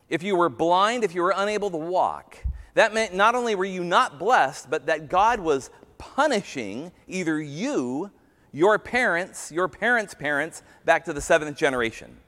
if 0.08 0.22
you 0.22 0.36
were 0.36 0.50
blind, 0.50 1.02
if 1.02 1.14
you 1.14 1.22
were 1.22 1.34
unable 1.34 1.70
to 1.70 1.76
walk, 1.76 2.36
that 2.74 2.92
meant 2.92 3.14
not 3.14 3.34
only 3.34 3.54
were 3.54 3.64
you 3.64 3.82
not 3.82 4.18
blessed, 4.18 4.68
but 4.70 4.86
that 4.86 5.08
God 5.08 5.40
was 5.40 5.70
punishing 5.96 6.92
either 7.08 7.40
you, 7.40 8.10
your 8.52 8.78
parents, 8.78 9.50
your 9.50 9.66
parents' 9.66 10.12
parents, 10.12 10.62
back 10.84 11.06
to 11.06 11.14
the 11.14 11.22
seventh 11.22 11.56
generation. 11.56 12.18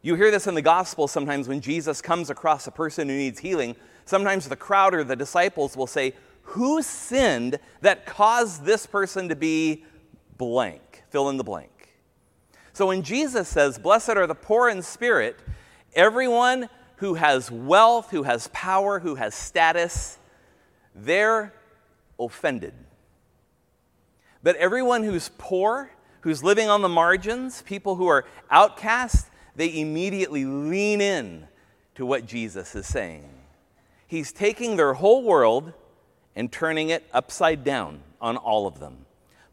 You 0.00 0.14
hear 0.14 0.30
this 0.30 0.46
in 0.46 0.54
the 0.54 0.62
gospel 0.62 1.08
sometimes 1.08 1.48
when 1.48 1.60
Jesus 1.60 2.00
comes 2.00 2.30
across 2.30 2.66
a 2.66 2.70
person 2.70 3.08
who 3.08 3.16
needs 3.16 3.40
healing. 3.40 3.74
Sometimes 4.04 4.48
the 4.48 4.56
crowd 4.56 4.94
or 4.94 5.02
the 5.02 5.16
disciples 5.16 5.76
will 5.76 5.86
say, 5.86 6.14
Who 6.42 6.82
sinned 6.82 7.58
that 7.80 8.06
caused 8.06 8.64
this 8.64 8.86
person 8.86 9.28
to 9.28 9.36
be 9.36 9.84
blank? 10.36 11.02
Fill 11.10 11.28
in 11.30 11.36
the 11.36 11.44
blank. 11.44 11.96
So 12.72 12.86
when 12.86 13.02
Jesus 13.02 13.48
says, 13.48 13.78
Blessed 13.78 14.10
are 14.10 14.26
the 14.26 14.36
poor 14.36 14.68
in 14.68 14.82
spirit, 14.82 15.36
everyone 15.94 16.68
who 16.96 17.14
has 17.14 17.50
wealth, 17.50 18.10
who 18.10 18.22
has 18.22 18.48
power, 18.52 19.00
who 19.00 19.16
has 19.16 19.34
status, 19.34 20.18
they're 20.94 21.52
offended. 22.20 22.74
But 24.42 24.54
everyone 24.56 25.02
who's 25.02 25.30
poor, 25.38 25.90
who's 26.20 26.44
living 26.44 26.68
on 26.68 26.82
the 26.82 26.88
margins, 26.88 27.62
people 27.62 27.96
who 27.96 28.06
are 28.06 28.24
outcast, 28.50 29.28
they 29.58 29.80
immediately 29.80 30.44
lean 30.44 31.00
in 31.00 31.48
to 31.96 32.06
what 32.06 32.24
Jesus 32.24 32.76
is 32.76 32.86
saying. 32.86 33.28
He's 34.06 34.30
taking 34.30 34.76
their 34.76 34.94
whole 34.94 35.24
world 35.24 35.72
and 36.36 36.50
turning 36.50 36.90
it 36.90 37.04
upside 37.12 37.64
down 37.64 38.00
on 38.20 38.36
all 38.36 38.68
of 38.68 38.78
them. 38.78 39.04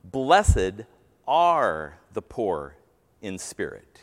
Blessed 0.04 0.84
are 1.28 1.98
the 2.14 2.22
poor 2.22 2.76
in 3.20 3.40
spirit. 3.40 4.00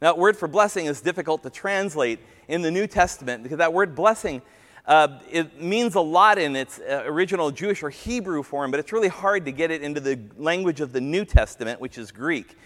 Now, 0.00 0.14
that 0.14 0.18
word 0.18 0.38
for 0.38 0.48
blessing 0.48 0.86
is 0.86 1.02
difficult 1.02 1.42
to 1.42 1.50
translate 1.50 2.20
in 2.48 2.62
the 2.62 2.70
New 2.70 2.86
Testament 2.86 3.42
because 3.42 3.58
that 3.58 3.74
word 3.74 3.94
blessing 3.94 4.40
uh, 4.86 5.20
it 5.30 5.60
means 5.60 5.94
a 5.94 6.00
lot 6.00 6.38
in 6.38 6.56
its 6.56 6.80
uh, 6.80 7.02
original 7.04 7.50
Jewish 7.50 7.82
or 7.82 7.90
Hebrew 7.90 8.42
form, 8.42 8.70
but 8.70 8.80
it's 8.80 8.92
really 8.92 9.08
hard 9.08 9.44
to 9.44 9.52
get 9.52 9.70
it 9.70 9.82
into 9.82 10.00
the 10.00 10.18
language 10.36 10.80
of 10.80 10.92
the 10.92 11.00
New 11.00 11.24
Testament, 11.24 11.80
which 11.80 11.98
is 11.98 12.10
Greek. 12.10 12.56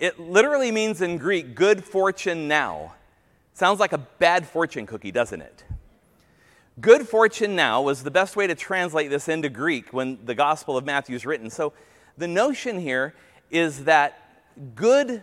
It 0.00 0.18
literally 0.18 0.72
means 0.72 1.02
in 1.02 1.18
Greek, 1.18 1.54
good 1.54 1.84
fortune 1.84 2.48
now. 2.48 2.94
Sounds 3.52 3.78
like 3.78 3.92
a 3.92 3.98
bad 3.98 4.48
fortune 4.48 4.86
cookie, 4.86 5.12
doesn't 5.12 5.42
it? 5.42 5.62
Good 6.80 7.06
fortune 7.06 7.54
now 7.54 7.82
was 7.82 8.02
the 8.02 8.10
best 8.10 8.34
way 8.34 8.46
to 8.46 8.54
translate 8.54 9.10
this 9.10 9.28
into 9.28 9.50
Greek 9.50 9.92
when 9.92 10.18
the 10.24 10.34
Gospel 10.34 10.78
of 10.78 10.86
Matthew 10.86 11.14
is 11.14 11.26
written. 11.26 11.50
So 11.50 11.74
the 12.16 12.26
notion 12.26 12.80
here 12.80 13.14
is 13.50 13.84
that 13.84 14.16
good 14.74 15.22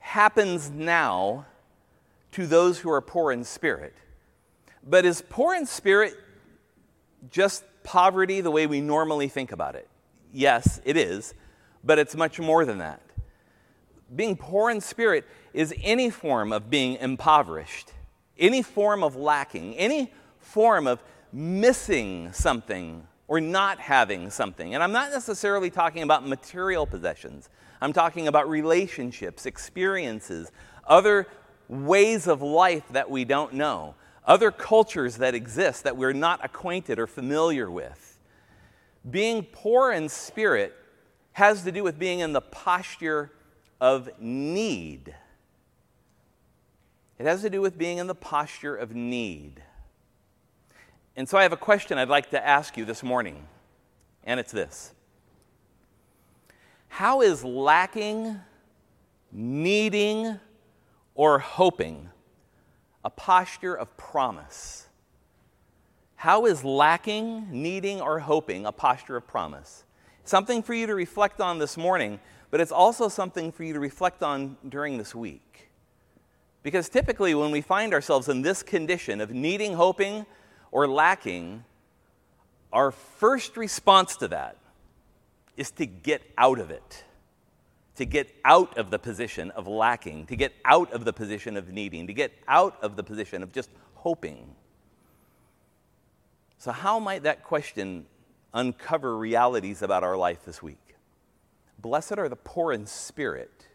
happens 0.00 0.70
now 0.70 1.46
to 2.32 2.46
those 2.46 2.80
who 2.80 2.90
are 2.90 3.00
poor 3.00 3.32
in 3.32 3.44
spirit. 3.44 3.94
But 4.86 5.06
is 5.06 5.22
poor 5.26 5.54
in 5.54 5.64
spirit 5.64 6.14
just 7.30 7.64
poverty 7.82 8.42
the 8.42 8.50
way 8.50 8.66
we 8.66 8.82
normally 8.82 9.28
think 9.28 9.52
about 9.52 9.74
it? 9.74 9.88
Yes, 10.34 10.82
it 10.84 10.98
is, 10.98 11.32
but 11.82 11.98
it's 11.98 12.14
much 12.14 12.38
more 12.38 12.66
than 12.66 12.76
that. 12.78 13.00
Being 14.14 14.36
poor 14.36 14.70
in 14.70 14.80
spirit 14.80 15.26
is 15.52 15.74
any 15.82 16.10
form 16.10 16.52
of 16.52 16.70
being 16.70 16.96
impoverished, 16.96 17.92
any 18.38 18.62
form 18.62 19.02
of 19.02 19.16
lacking, 19.16 19.76
any 19.76 20.12
form 20.38 20.86
of 20.86 21.02
missing 21.32 22.32
something 22.32 23.06
or 23.26 23.40
not 23.40 23.78
having 23.78 24.30
something. 24.30 24.74
And 24.74 24.82
I'm 24.82 24.92
not 24.92 25.10
necessarily 25.10 25.68
talking 25.68 26.02
about 26.02 26.26
material 26.26 26.86
possessions. 26.86 27.50
I'm 27.80 27.92
talking 27.92 28.26
about 28.26 28.48
relationships, 28.48 29.44
experiences, 29.44 30.50
other 30.86 31.26
ways 31.68 32.26
of 32.26 32.40
life 32.40 32.84
that 32.90 33.10
we 33.10 33.24
don't 33.24 33.52
know, 33.52 33.94
other 34.24 34.50
cultures 34.50 35.18
that 35.18 35.34
exist 35.34 35.84
that 35.84 35.96
we're 35.96 36.14
not 36.14 36.42
acquainted 36.42 36.98
or 36.98 37.06
familiar 37.06 37.70
with. 37.70 38.18
Being 39.08 39.44
poor 39.44 39.92
in 39.92 40.08
spirit 40.08 40.74
has 41.32 41.62
to 41.64 41.72
do 41.72 41.84
with 41.84 41.98
being 41.98 42.20
in 42.20 42.32
the 42.32 42.40
posture 42.40 43.30
of 43.80 44.10
need. 44.18 45.14
It 47.18 47.26
has 47.26 47.42
to 47.42 47.50
do 47.50 47.60
with 47.60 47.76
being 47.76 47.98
in 47.98 48.06
the 48.06 48.14
posture 48.14 48.76
of 48.76 48.94
need. 48.94 49.62
And 51.16 51.28
so 51.28 51.36
I 51.36 51.42
have 51.42 51.52
a 51.52 51.56
question 51.56 51.98
I'd 51.98 52.08
like 52.08 52.30
to 52.30 52.46
ask 52.46 52.76
you 52.76 52.84
this 52.84 53.02
morning, 53.02 53.46
and 54.24 54.38
it's 54.38 54.52
this 54.52 54.92
how 56.88 57.20
is 57.20 57.44
lacking, 57.44 58.40
needing, 59.32 60.38
or 61.14 61.38
hoping 61.38 62.08
a 63.04 63.10
posture 63.10 63.74
of 63.74 63.96
promise? 63.96 64.86
How 66.16 66.46
is 66.46 66.64
lacking, 66.64 67.48
needing, 67.50 68.00
or 68.00 68.18
hoping 68.18 68.66
a 68.66 68.72
posture 68.72 69.16
of 69.16 69.26
promise? 69.26 69.84
Something 70.28 70.62
for 70.62 70.74
you 70.74 70.86
to 70.88 70.94
reflect 70.94 71.40
on 71.40 71.58
this 71.58 71.78
morning, 71.78 72.20
but 72.50 72.60
it's 72.60 72.70
also 72.70 73.08
something 73.08 73.50
for 73.50 73.64
you 73.64 73.72
to 73.72 73.80
reflect 73.80 74.22
on 74.22 74.58
during 74.68 74.98
this 74.98 75.14
week. 75.14 75.70
Because 76.62 76.90
typically, 76.90 77.34
when 77.34 77.50
we 77.50 77.62
find 77.62 77.94
ourselves 77.94 78.28
in 78.28 78.42
this 78.42 78.62
condition 78.62 79.22
of 79.22 79.30
needing, 79.30 79.72
hoping, 79.72 80.26
or 80.70 80.86
lacking, 80.86 81.64
our 82.74 82.90
first 82.90 83.56
response 83.56 84.16
to 84.16 84.28
that 84.28 84.58
is 85.56 85.70
to 85.70 85.86
get 85.86 86.20
out 86.36 86.58
of 86.58 86.70
it, 86.70 87.04
to 87.96 88.04
get 88.04 88.28
out 88.44 88.76
of 88.76 88.90
the 88.90 88.98
position 88.98 89.50
of 89.52 89.66
lacking, 89.66 90.26
to 90.26 90.36
get 90.36 90.52
out 90.66 90.92
of 90.92 91.06
the 91.06 91.12
position 91.14 91.56
of 91.56 91.70
needing, 91.70 92.06
to 92.06 92.12
get 92.12 92.32
out 92.46 92.76
of 92.82 92.96
the 92.96 93.02
position 93.02 93.42
of 93.42 93.50
just 93.50 93.70
hoping. 93.94 94.54
So, 96.58 96.70
how 96.70 96.98
might 96.98 97.22
that 97.22 97.44
question 97.44 98.04
uncover 98.58 99.16
realities 99.16 99.82
about 99.82 100.02
our 100.02 100.16
life 100.16 100.44
this 100.44 100.62
week? 100.62 100.96
Blessed 101.78 102.18
are 102.18 102.28
the 102.28 102.36
poor 102.36 102.72
in 102.72 102.86
spirit. 102.86 103.68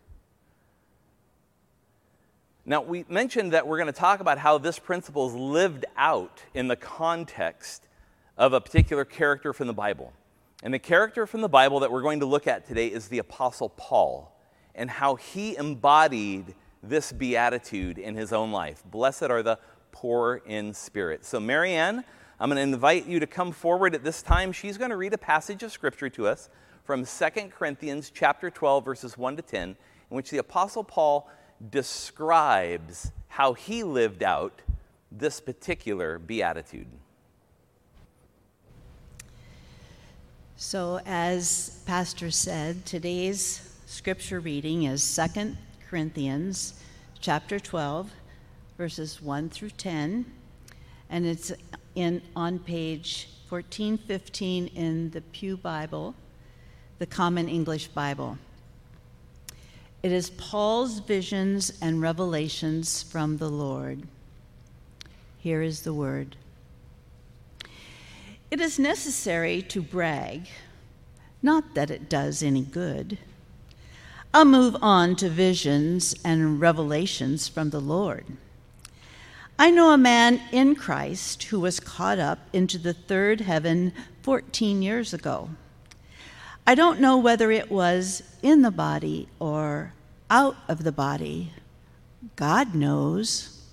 Now, 2.65 2.81
we 2.81 3.05
mentioned 3.07 3.53
that 3.53 3.65
we're 3.65 3.77
going 3.77 3.87
to 3.87 3.93
talk 3.93 4.19
about 4.19 4.37
how 4.37 4.57
this 4.57 4.79
principle 4.79 5.29
is 5.29 5.33
lived 5.33 5.85
out 5.95 6.43
in 6.53 6.67
the 6.67 6.75
context 6.75 7.87
of 8.37 8.51
a 8.53 8.59
particular 8.59 9.05
character 9.05 9.53
from 9.53 9.67
the 9.67 9.73
Bible. 9.73 10.11
And 10.63 10.73
the 10.73 10.79
character 10.79 11.25
from 11.25 11.41
the 11.41 11.49
Bible 11.49 11.79
that 11.81 11.91
we're 11.91 12.01
going 12.01 12.19
to 12.19 12.25
look 12.25 12.45
at 12.47 12.67
today 12.67 12.87
is 12.87 13.07
the 13.07 13.19
Apostle 13.19 13.69
Paul 13.69 14.37
and 14.75 14.89
how 14.89 15.15
he 15.15 15.55
embodied 15.55 16.55
this 16.81 17.13
beatitude 17.13 17.97
in 17.97 18.15
his 18.15 18.33
own 18.33 18.51
life. 18.51 18.83
Blessed 18.85 19.23
are 19.23 19.43
the 19.43 19.59
poor 19.93 20.41
in 20.45 20.73
spirit. 20.73 21.23
So, 21.25 21.39
Marianne, 21.39 22.03
I'm 22.39 22.49
going 22.49 22.57
to 22.57 22.61
invite 22.61 23.05
you 23.05 23.19
to 23.19 23.27
come 23.27 23.51
forward 23.51 23.95
at 23.95 24.03
this 24.03 24.21
time. 24.21 24.51
She's 24.51 24.77
going 24.77 24.89
to 24.89 24.97
read 24.97 25.13
a 25.13 25.17
passage 25.17 25.63
of 25.63 25.71
scripture 25.71 26.09
to 26.09 26.27
us 26.27 26.49
from 26.83 27.05
2 27.05 27.25
Corinthians 27.49 28.11
chapter 28.13 28.49
12 28.49 28.83
verses 28.83 29.17
1 29.17 29.37
to 29.37 29.41
10 29.41 29.69
in 29.69 29.77
which 30.09 30.29
the 30.29 30.39
apostle 30.39 30.83
Paul 30.83 31.29
describes 31.69 33.11
how 33.27 33.53
he 33.53 33.83
lived 33.83 34.23
out 34.23 34.61
this 35.11 35.39
particular 35.39 36.19
beatitude. 36.19 36.87
So, 40.55 40.99
as 41.05 41.81
Pastor 41.85 42.31
said, 42.31 42.85
today's 42.85 43.77
scripture 43.85 44.39
reading 44.39 44.83
is 44.83 45.15
2 45.15 45.55
Corinthians 45.89 46.79
chapter 47.19 47.59
12, 47.59 48.11
verses 48.77 49.21
1 49.21 49.49
through 49.49 49.71
10, 49.71 50.25
and 51.13 51.27
it's 51.27 51.51
in, 51.93 52.23
on 52.35 52.57
page 52.57 53.29
1415 53.47 54.65
in 54.69 55.11
the 55.11 55.21
Pew 55.21 55.55
Bible, 55.55 56.15
the 56.97 57.05
Common 57.05 57.47
English 57.47 57.89
Bible. 57.89 58.39
It 60.01 60.11
is 60.11 60.31
Paul's 60.31 60.97
visions 60.97 61.71
and 61.79 62.01
revelations 62.01 63.03
from 63.03 63.37
the 63.37 63.47
Lord. 63.47 64.07
Here 65.37 65.61
is 65.61 65.83
the 65.83 65.93
word. 65.93 66.35
It 68.49 68.59
is 68.59 68.79
necessary 68.79 69.61
to 69.61 69.83
brag, 69.83 70.47
not 71.43 71.75
that 71.75 71.91
it 71.91 72.09
does 72.09 72.41
any 72.41 72.63
good. 72.63 73.19
I'll 74.33 74.45
move 74.45 74.75
on 74.81 75.15
to 75.17 75.29
visions 75.29 76.15
and 76.25 76.59
revelations 76.59 77.47
from 77.47 77.69
the 77.69 77.81
Lord. 77.81 78.25
I 79.63 79.71
know 79.71 79.93
a 79.93 79.97
man 79.97 80.41
in 80.51 80.75
Christ 80.75 81.43
who 81.43 81.57
was 81.61 81.79
caught 81.79 82.19
up 82.19 82.49
into 82.51 82.77
the 82.77 82.91
third 82.91 83.39
heaven 83.39 83.93
14 84.21 84.81
years 84.81 85.13
ago. 85.13 85.51
I 86.67 86.75
don't 86.75 86.99
know 86.99 87.17
whether 87.17 87.49
it 87.49 87.71
was 87.71 88.23
in 88.41 88.61
the 88.61 88.71
body 88.71 89.29
or 89.39 89.93
out 90.29 90.57
of 90.67 90.83
the 90.83 90.91
body. 90.91 91.53
God 92.35 92.75
knows. 92.75 93.65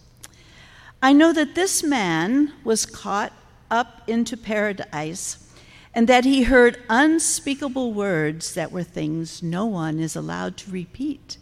I 1.02 1.12
know 1.12 1.32
that 1.32 1.56
this 1.56 1.82
man 1.82 2.52
was 2.62 2.86
caught 2.86 3.32
up 3.68 4.08
into 4.08 4.36
paradise, 4.36 5.52
and 5.92 6.06
that 6.06 6.24
he 6.24 6.44
heard 6.44 6.80
unspeakable 6.88 7.92
words 7.92 8.54
that 8.54 8.70
were 8.70 8.84
things 8.84 9.42
no 9.42 9.66
one 9.66 9.98
is 9.98 10.14
allowed 10.14 10.56
to 10.58 10.70
repeat. 10.70 11.36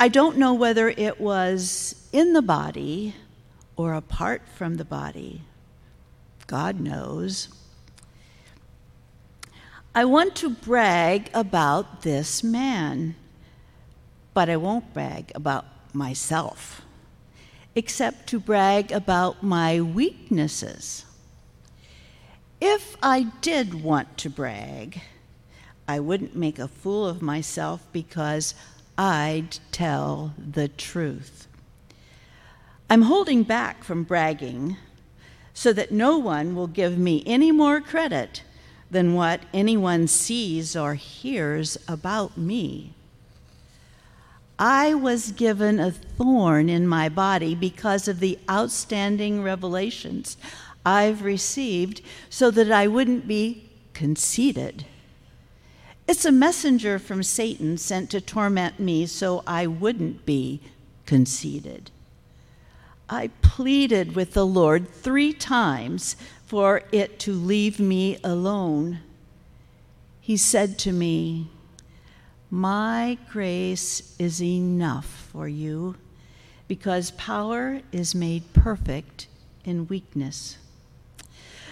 I 0.00 0.08
don't 0.08 0.38
know 0.38 0.54
whether 0.54 0.88
it 0.88 1.20
was 1.20 2.08
in 2.14 2.32
the 2.32 2.40
body 2.40 3.14
or 3.76 3.94
apart 3.94 4.42
from 4.48 4.76
the 4.76 4.84
body. 4.84 5.42
God 6.46 6.80
knows. 6.80 7.48
I 9.94 10.04
want 10.04 10.36
to 10.36 10.50
brag 10.50 11.30
about 11.32 12.02
this 12.02 12.42
man, 12.42 13.16
but 14.34 14.48
I 14.48 14.56
won't 14.56 14.92
brag 14.92 15.32
about 15.34 15.64
myself, 15.94 16.82
except 17.74 18.26
to 18.28 18.38
brag 18.38 18.92
about 18.92 19.42
my 19.42 19.80
weaknesses. 19.80 21.04
If 22.60 22.96
I 23.02 23.24
did 23.40 23.82
want 23.82 24.18
to 24.18 24.30
brag, 24.30 25.00
I 25.88 26.00
wouldn't 26.00 26.34
make 26.34 26.58
a 26.58 26.68
fool 26.68 27.06
of 27.06 27.22
myself 27.22 27.86
because 27.92 28.54
I'd 28.98 29.58
tell 29.72 30.34
the 30.38 30.68
truth. 30.68 31.48
I'm 32.88 33.02
holding 33.02 33.42
back 33.42 33.82
from 33.82 34.04
bragging 34.04 34.76
so 35.52 35.72
that 35.72 35.90
no 35.90 36.18
one 36.18 36.54
will 36.54 36.68
give 36.68 36.96
me 36.96 37.24
any 37.26 37.50
more 37.50 37.80
credit 37.80 38.42
than 38.90 39.14
what 39.14 39.40
anyone 39.52 40.06
sees 40.06 40.76
or 40.76 40.94
hears 40.94 41.76
about 41.88 42.38
me. 42.38 42.92
I 44.58 44.94
was 44.94 45.32
given 45.32 45.80
a 45.80 45.90
thorn 45.90 46.68
in 46.68 46.86
my 46.86 47.08
body 47.08 47.54
because 47.54 48.06
of 48.06 48.20
the 48.20 48.38
outstanding 48.48 49.42
revelations 49.42 50.36
I've 50.84 51.22
received 51.22 52.00
so 52.30 52.50
that 52.52 52.70
I 52.70 52.86
wouldn't 52.86 53.26
be 53.26 53.68
conceited. 53.92 54.86
It's 56.06 56.24
a 56.24 56.30
messenger 56.30 57.00
from 57.00 57.24
Satan 57.24 57.76
sent 57.78 58.10
to 58.10 58.20
torment 58.20 58.78
me 58.78 59.06
so 59.06 59.42
I 59.44 59.66
wouldn't 59.66 60.24
be 60.24 60.60
conceited. 61.04 61.90
I 63.08 63.28
pleaded 63.42 64.16
with 64.16 64.32
the 64.32 64.46
Lord 64.46 64.88
three 64.88 65.32
times 65.32 66.16
for 66.44 66.82
it 66.90 67.18
to 67.20 67.32
leave 67.32 67.78
me 67.78 68.18
alone. 68.24 69.00
He 70.20 70.36
said 70.36 70.78
to 70.80 70.92
me, 70.92 71.48
My 72.50 73.18
grace 73.30 74.16
is 74.18 74.42
enough 74.42 75.28
for 75.32 75.46
you 75.46 75.94
because 76.66 77.12
power 77.12 77.80
is 77.92 78.14
made 78.14 78.52
perfect 78.52 79.28
in 79.64 79.86
weakness. 79.86 80.58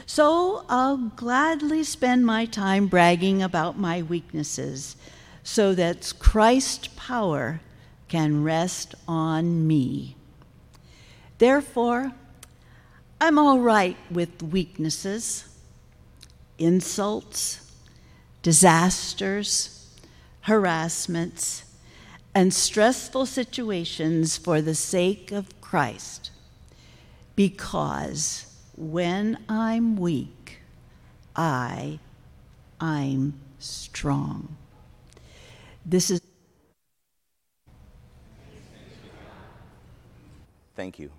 So 0.07 0.65
I'll 0.69 0.99
gladly 0.99 1.83
spend 1.83 2.27
my 2.27 2.45
time 2.45 2.87
bragging 2.87 3.43
about 3.43 3.79
my 3.79 4.03
weaknesses 4.03 4.97
so 5.43 5.75
that 5.75 6.13
Christ's 6.19 6.89
power 6.97 7.61
can 8.09 8.45
rest 8.45 8.95
on 9.09 9.67
me. 9.67 10.17
Therefore, 11.39 12.13
I'm 13.21 13.39
all 13.39 13.59
right 13.59 13.97
with 14.11 14.43
weaknesses, 14.43 15.49
insults, 16.59 17.73
disasters, 18.43 19.89
harassments, 20.43 21.65
and 22.35 22.53
stressful 22.53 23.27
situations 23.27 24.37
for 24.37 24.61
the 24.61 24.75
sake 24.75 25.33
of 25.33 25.61
Christ 25.61 26.31
because 27.37 28.47
when 28.77 29.39
I'm 29.49 29.97
weak, 29.97 30.59
I, 31.35 31.99
I'm 32.81 33.41
strong. 33.59 34.57
This 35.85 36.11
is. 36.11 36.21
Thank 40.77 40.99
you. 40.99 41.11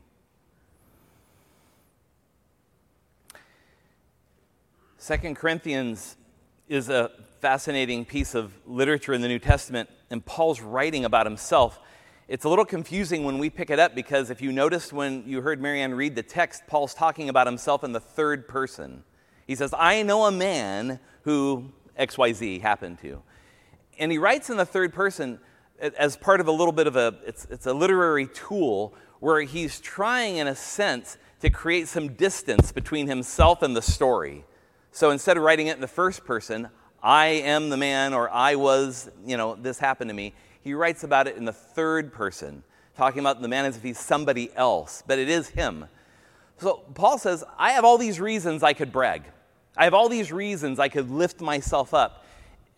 Second 5.06 5.36
Corinthians 5.36 6.18
is 6.68 6.90
a 6.90 7.12
fascinating 7.40 8.06
piece 8.06 8.34
of 8.34 8.52
literature 8.66 9.14
in 9.14 9.22
the 9.22 9.28
New 9.28 9.38
Testament, 9.38 9.88
and 10.10 10.26
Paul's 10.26 10.62
writing 10.62 11.06
about 11.06 11.28
himself 11.28 11.78
it's 12.28 12.44
a 12.44 12.50
little 12.50 12.66
confusing 12.66 13.24
when 13.24 13.38
we 13.38 13.52
pick 13.52 13.70
it 13.70 13.78
up 13.78 13.94
because 13.94 14.32
if 14.32 14.42
you 14.42 14.52
noticed 14.52 14.92
when 14.92 15.24
you 15.28 15.42
heard 15.42 15.62
Marianne 15.62 15.94
read 15.94 16.16
the 16.16 16.24
text, 16.24 16.64
Paul's 16.66 16.96
talking 16.96 17.30
about 17.30 17.46
himself 17.46 17.84
in 17.84 17.92
the 17.92 18.00
third 18.00 18.48
person. 18.48 19.04
He 19.46 19.54
says, 19.54 19.76
I 19.78 20.02
know 20.02 20.26
a 20.26 20.32
man 20.32 21.00
who 21.22 21.72
XYZ 22.00 22.62
happened 22.62 22.98
to. 23.04 23.22
And 24.00 24.12
he 24.12 24.18
writes 24.18 24.50
in 24.50 24.58
the 24.58 24.66
third 24.66 24.92
person 24.92 25.38
as 25.80 26.18
part 26.18 26.40
of 26.40 26.48
a 26.48 26.52
little 26.52 26.72
bit 26.72 26.88
of 26.88 26.96
a, 26.96 27.14
it's, 27.28 27.46
it's 27.52 27.68
a 27.68 27.74
literary 27.76 28.26
tool 28.26 28.96
where 29.20 29.42
he's 29.42 29.80
trying, 29.80 30.38
in 30.38 30.48
a 30.48 30.56
sense, 30.56 31.20
to 31.42 31.52
create 31.52 31.88
some 31.88 32.16
distance 32.16 32.72
between 32.72 33.06
himself 33.06 33.62
and 33.62 33.76
the 33.76 33.84
story. 33.84 34.46
So 34.96 35.12
instead 35.12 35.36
of 35.36 35.44
writing 35.44 35.68
it 35.68 35.76
in 35.76 35.82
the 35.82 35.90
first 35.90 36.24
person, 36.24 36.70
I 37.04 37.26
am 37.26 37.70
the 37.70 37.76
man 37.76 38.14
or 38.14 38.30
I 38.30 38.56
was, 38.56 39.10
you 39.26 39.36
know, 39.36 39.56
this 39.56 39.78
happened 39.78 40.10
to 40.10 40.14
me, 40.14 40.34
he 40.62 40.74
writes 40.74 41.04
about 41.04 41.28
it 41.28 41.36
in 41.36 41.44
the 41.44 41.52
third 41.52 42.14
person, 42.14 42.64
talking 42.96 43.20
about 43.20 43.42
the 43.42 43.50
man 43.50 43.66
as 43.66 43.76
if 43.76 43.84
he's 43.84 44.00
somebody 44.00 44.52
else, 44.56 45.04
but 45.06 45.20
it 45.20 45.28
is 45.28 45.50
him. 45.50 45.88
So 46.60 46.86
Paul 46.94 47.18
says, 47.18 47.44
I 47.58 47.72
have 47.72 47.84
all 47.84 47.98
these 47.98 48.22
reasons 48.22 48.64
I 48.64 48.72
could 48.72 48.94
brag. 48.94 49.24
I 49.76 49.84
have 49.84 49.94
all 49.94 50.08
these 50.08 50.32
reasons 50.32 50.80
I 50.80 50.88
could 50.88 51.12
lift 51.12 51.42
myself 51.42 51.94
up 51.94 52.24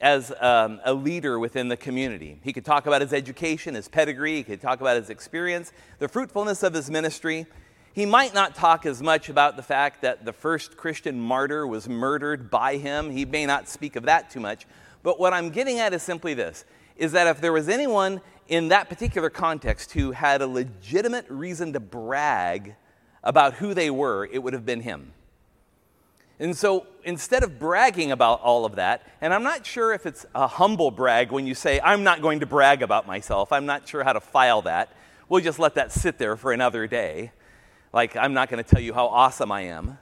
as 0.01 0.33
um, 0.41 0.81
a 0.85 0.95
leader 0.95 1.37
within 1.37 1.67
the 1.67 1.77
community. 1.77 2.39
He 2.43 2.51
could 2.51 2.65
talk 2.65 2.87
about 2.87 3.01
his 3.01 3.13
education, 3.13 3.75
his 3.75 3.87
pedigree, 3.87 4.37
he 4.37 4.43
could 4.43 4.59
talk 4.59 4.81
about 4.81 4.97
his 4.97 5.11
experience, 5.11 5.71
the 5.99 6.07
fruitfulness 6.07 6.63
of 6.63 6.73
his 6.73 6.89
ministry. 6.89 7.45
He 7.97 8.05
might 8.05 8.35
not 8.35 8.53
talk 8.53 8.85
as 8.85 9.01
much 9.01 9.27
about 9.27 9.57
the 9.57 9.63
fact 9.63 10.03
that 10.03 10.23
the 10.23 10.31
first 10.31 10.77
Christian 10.77 11.19
martyr 11.19 11.65
was 11.65 11.89
murdered 11.89 12.51
by 12.51 12.77
him. 12.77 13.09
He 13.09 13.25
may 13.25 13.47
not 13.47 13.67
speak 13.67 13.95
of 13.95 14.03
that 14.03 14.29
too 14.29 14.39
much. 14.39 14.67
But 15.01 15.19
what 15.19 15.33
I'm 15.33 15.49
getting 15.49 15.79
at 15.79 15.95
is 15.95 16.03
simply 16.03 16.35
this 16.35 16.63
is 16.95 17.13
that 17.13 17.25
if 17.25 17.41
there 17.41 17.51
was 17.51 17.67
anyone 17.67 18.21
in 18.49 18.67
that 18.67 18.87
particular 18.87 19.31
context 19.31 19.93
who 19.93 20.11
had 20.11 20.43
a 20.43 20.47
legitimate 20.47 21.25
reason 21.27 21.73
to 21.73 21.79
brag 21.79 22.75
about 23.23 23.55
who 23.55 23.73
they 23.73 23.89
were, 23.89 24.29
it 24.31 24.43
would 24.43 24.53
have 24.53 24.63
been 24.63 24.81
him. 24.81 25.11
And 26.39 26.55
so 26.55 26.85
instead 27.03 27.41
of 27.41 27.57
bragging 27.57 28.11
about 28.11 28.41
all 28.41 28.63
of 28.63 28.75
that, 28.75 29.07
and 29.21 29.33
I'm 29.33 29.41
not 29.41 29.65
sure 29.65 29.91
if 29.91 30.05
it's 30.05 30.23
a 30.35 30.45
humble 30.45 30.91
brag 30.91 31.31
when 31.31 31.47
you 31.47 31.55
say, 31.55 31.79
I'm 31.83 32.03
not 32.03 32.21
going 32.21 32.41
to 32.41 32.45
brag 32.45 32.83
about 32.83 33.07
myself, 33.07 33.51
I'm 33.51 33.65
not 33.65 33.87
sure 33.87 34.03
how 34.03 34.13
to 34.13 34.21
file 34.21 34.61
that. 34.61 34.93
We'll 35.29 35.41
just 35.41 35.57
let 35.57 35.73
that 35.73 35.91
sit 35.91 36.19
there 36.19 36.37
for 36.37 36.51
another 36.51 36.85
day. 36.85 37.31
Like, 37.93 38.15
I'm 38.15 38.33
not 38.33 38.49
going 38.49 38.63
to 38.63 38.69
tell 38.69 38.81
you 38.81 38.93
how 38.93 39.07
awesome 39.07 39.51
I 39.51 39.61
am. 39.61 39.97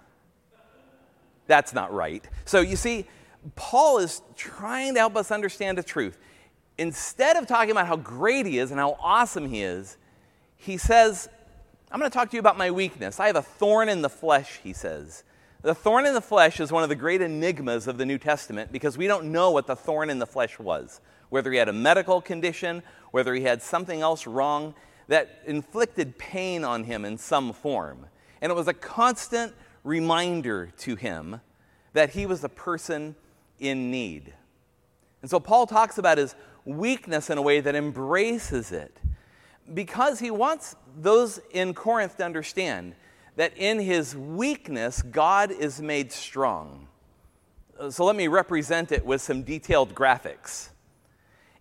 That's 1.47 1.73
not 1.73 1.93
right. 1.93 2.27
So 2.45 2.61
you 2.61 2.75
see, 2.75 3.07
Paul 3.55 3.99
is 3.99 4.21
trying 4.35 4.95
to 4.95 4.99
help 4.99 5.15
us 5.15 5.31
understand 5.31 5.77
the 5.77 5.83
truth 5.83 6.17
instead 6.77 7.37
of 7.37 7.47
talking 7.47 7.71
about 7.71 7.87
how 7.87 7.95
great 7.95 8.45
he 8.45 8.59
is 8.59 8.71
and 8.71 8.79
how 8.79 8.97
awesome 8.99 9.47
he 9.47 9.61
is, 9.61 9.97
he 10.57 10.77
says, 10.77 11.29
I'm 11.91 11.99
going 11.99 12.09
to 12.09 12.15
talk 12.15 12.29
to 12.31 12.35
you 12.35 12.39
about 12.39 12.57
my 12.57 12.71
weakness. 12.71 13.19
I 13.19 13.27
have 13.27 13.35
a 13.35 13.41
thorn 13.41 13.89
in 13.89 14.01
the 14.01 14.09
flesh, 14.09 14.59
he 14.63 14.73
says. 14.73 15.23
The 15.61 15.75
thorn 15.75 16.05
in 16.05 16.13
the 16.13 16.21
flesh 16.21 16.59
is 16.59 16.71
one 16.71 16.83
of 16.83 16.89
the 16.89 16.95
great 16.95 17.21
enigmas 17.21 17.87
of 17.87 17.97
the 17.97 18.05
New 18.05 18.17
Testament 18.17 18.71
because 18.71 18.97
we 18.97 19.07
don't 19.07 19.31
know 19.31 19.51
what 19.51 19.67
the 19.67 19.75
thorn 19.75 20.09
in 20.09 20.19
the 20.19 20.25
flesh 20.25 20.59
was. 20.59 21.01
Whether 21.29 21.51
he 21.51 21.57
had 21.57 21.69
a 21.69 21.73
medical 21.73 22.21
condition, 22.21 22.83
whether 23.11 23.33
he 23.33 23.43
had 23.43 23.61
something 23.61 24.01
else 24.01 24.27
wrong 24.27 24.75
that 25.07 25.41
inflicted 25.45 26.17
pain 26.17 26.63
on 26.63 26.83
him 26.83 27.05
in 27.05 27.17
some 27.17 27.53
form. 27.53 28.07
And 28.41 28.51
it 28.51 28.55
was 28.55 28.67
a 28.67 28.73
constant 28.73 29.53
reminder 29.83 30.71
to 30.79 30.95
him 30.95 31.41
that 31.93 32.11
he 32.11 32.25
was 32.25 32.43
a 32.43 32.49
person 32.49 33.15
in 33.59 33.91
need. 33.91 34.33
And 35.21 35.29
so 35.29 35.39
Paul 35.39 35.65
talks 35.67 35.97
about 35.97 36.17
his 36.17 36.35
weakness 36.65 37.29
in 37.29 37.37
a 37.37 37.41
way 37.41 37.59
that 37.61 37.75
embraces 37.75 38.71
it 38.71 38.97
because 39.73 40.19
he 40.19 40.31
wants 40.31 40.75
those 40.97 41.39
in 41.51 41.73
Corinth 41.73 42.17
to 42.17 42.25
understand 42.25 42.95
that 43.35 43.57
in 43.57 43.79
his 43.79 44.15
weakness, 44.15 45.01
God 45.01 45.51
is 45.51 45.81
made 45.81 46.11
strong. 46.11 46.87
So 47.89 48.05
let 48.05 48.15
me 48.15 48.27
represent 48.27 48.91
it 48.91 49.05
with 49.05 49.21
some 49.21 49.43
detailed 49.43 49.93
graphics. 49.93 50.69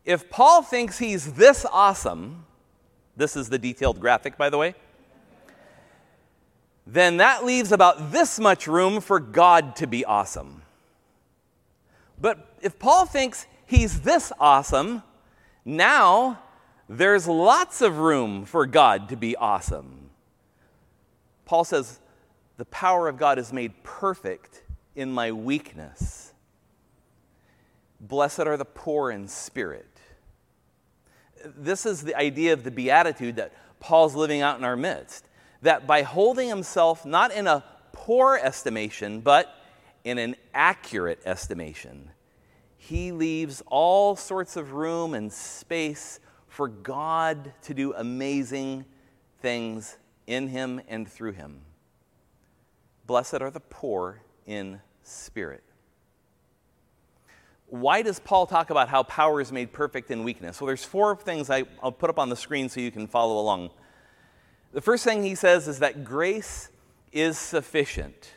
If 0.05 0.31
Paul 0.31 0.63
thinks 0.63 0.99
he's 0.99 1.33
this 1.33 1.67
awesome, 1.73 2.47
this 3.17 3.37
is 3.37 3.49
the 3.49 3.59
detailed 3.59 4.01
graphic, 4.01 4.37
by 4.37 4.51
the 4.51 4.59
way, 4.59 4.75
then 6.87 7.17
that 7.19 7.45
leaves 7.45 7.73
about 7.73 8.13
this 8.13 8.39
much 8.39 8.67
room 8.67 9.01
for 9.01 9.19
God 9.19 9.77
to 9.77 9.87
be 9.87 10.05
awesome. 10.05 10.63
But 12.21 12.55
if 12.61 12.79
Paul 12.79 13.07
thinks 13.07 13.47
he's 13.67 14.03
this 14.03 14.33
awesome, 14.39 15.03
now 15.65 16.41
there's 16.89 17.27
lots 17.27 17.81
of 17.81 17.99
room 17.99 18.45
for 18.45 18.67
God 18.67 19.09
to 19.09 19.17
be 19.17 19.35
awesome. 19.37 20.11
Paul 21.45 21.65
says, 21.65 22.01
The 22.57 22.67
power 22.67 23.09
of 23.09 23.17
God 23.17 23.39
is 23.39 23.53
made 23.53 23.83
perfect 23.83 24.63
in 24.95 25.11
my 25.11 25.33
weakness. 25.33 26.33
Blessed 28.01 28.41
are 28.41 28.57
the 28.57 28.65
poor 28.65 29.11
in 29.11 29.29
spirit. 29.29 29.94
This 31.57 31.87
is 31.87 32.03
the 32.03 32.15
idea 32.17 32.53
of 32.53 32.65
the 32.65 32.71
beatitude 32.71 33.37
that 33.37 33.53
Paul's 33.81 34.15
living 34.15 34.41
out 34.41 34.59
in 34.59 34.65
our 34.65 34.77
midst. 34.77 35.29
That 35.63 35.87
by 35.87 36.03
holding 36.03 36.49
himself 36.49 37.05
not 37.07 37.33
in 37.33 37.47
a 37.47 37.65
poor 37.93 38.39
estimation, 38.43 39.21
but 39.21 39.55
in 40.05 40.19
an 40.19 40.37
accurate 40.53 41.21
estimation, 41.25 42.11
he 42.77 43.13
leaves 43.13 43.63
all 43.67 44.15
sorts 44.15 44.57
of 44.57 44.73
room 44.73 45.15
and 45.15 45.33
space 45.33 46.21
for 46.49 46.69
God 46.69 47.53
to 47.63 47.75
do 47.75 47.95
amazing 47.95 48.85
things 49.41 49.97
in 50.27 50.49
him 50.49 50.81
and 50.89 51.09
through 51.09 51.33
him. 51.33 51.63
Blessed 53.07 53.41
are 53.41 53.51
the 53.51 53.61
poor 53.61 54.21
in 54.47 54.81
spirit. 55.03 55.65
Why 57.75 58.03
does 58.03 58.21
Paul 58.21 58.47
talk 58.47 58.71
about 58.71 58.89
how 58.89 59.03
power 59.03 59.41
is 59.41 59.51
made 59.51 59.73
perfect 59.73 60.13
in 60.13 60.23
weakness? 60.23 60.61
Well, 60.61 60.69
there's 60.69 60.85
four 60.85 61.17
things 61.17 61.51
I, 61.51 61.65
will 61.83 61.91
put 61.91 62.09
up 62.09 62.21
on 62.21 62.29
the 62.29 62.37
screen 62.37 62.69
so 62.69 62.79
you 62.79 62.93
can 62.93 63.09
follow 63.09 63.37
along. 63.37 63.71
The 64.73 64.81
first 64.81 65.03
thing 65.03 65.25
he 65.25 65.35
says 65.35 65.67
is 65.67 65.81
that 65.81 66.05
grace 66.05 66.69
is 67.11 67.37
sufficient. 67.37 68.31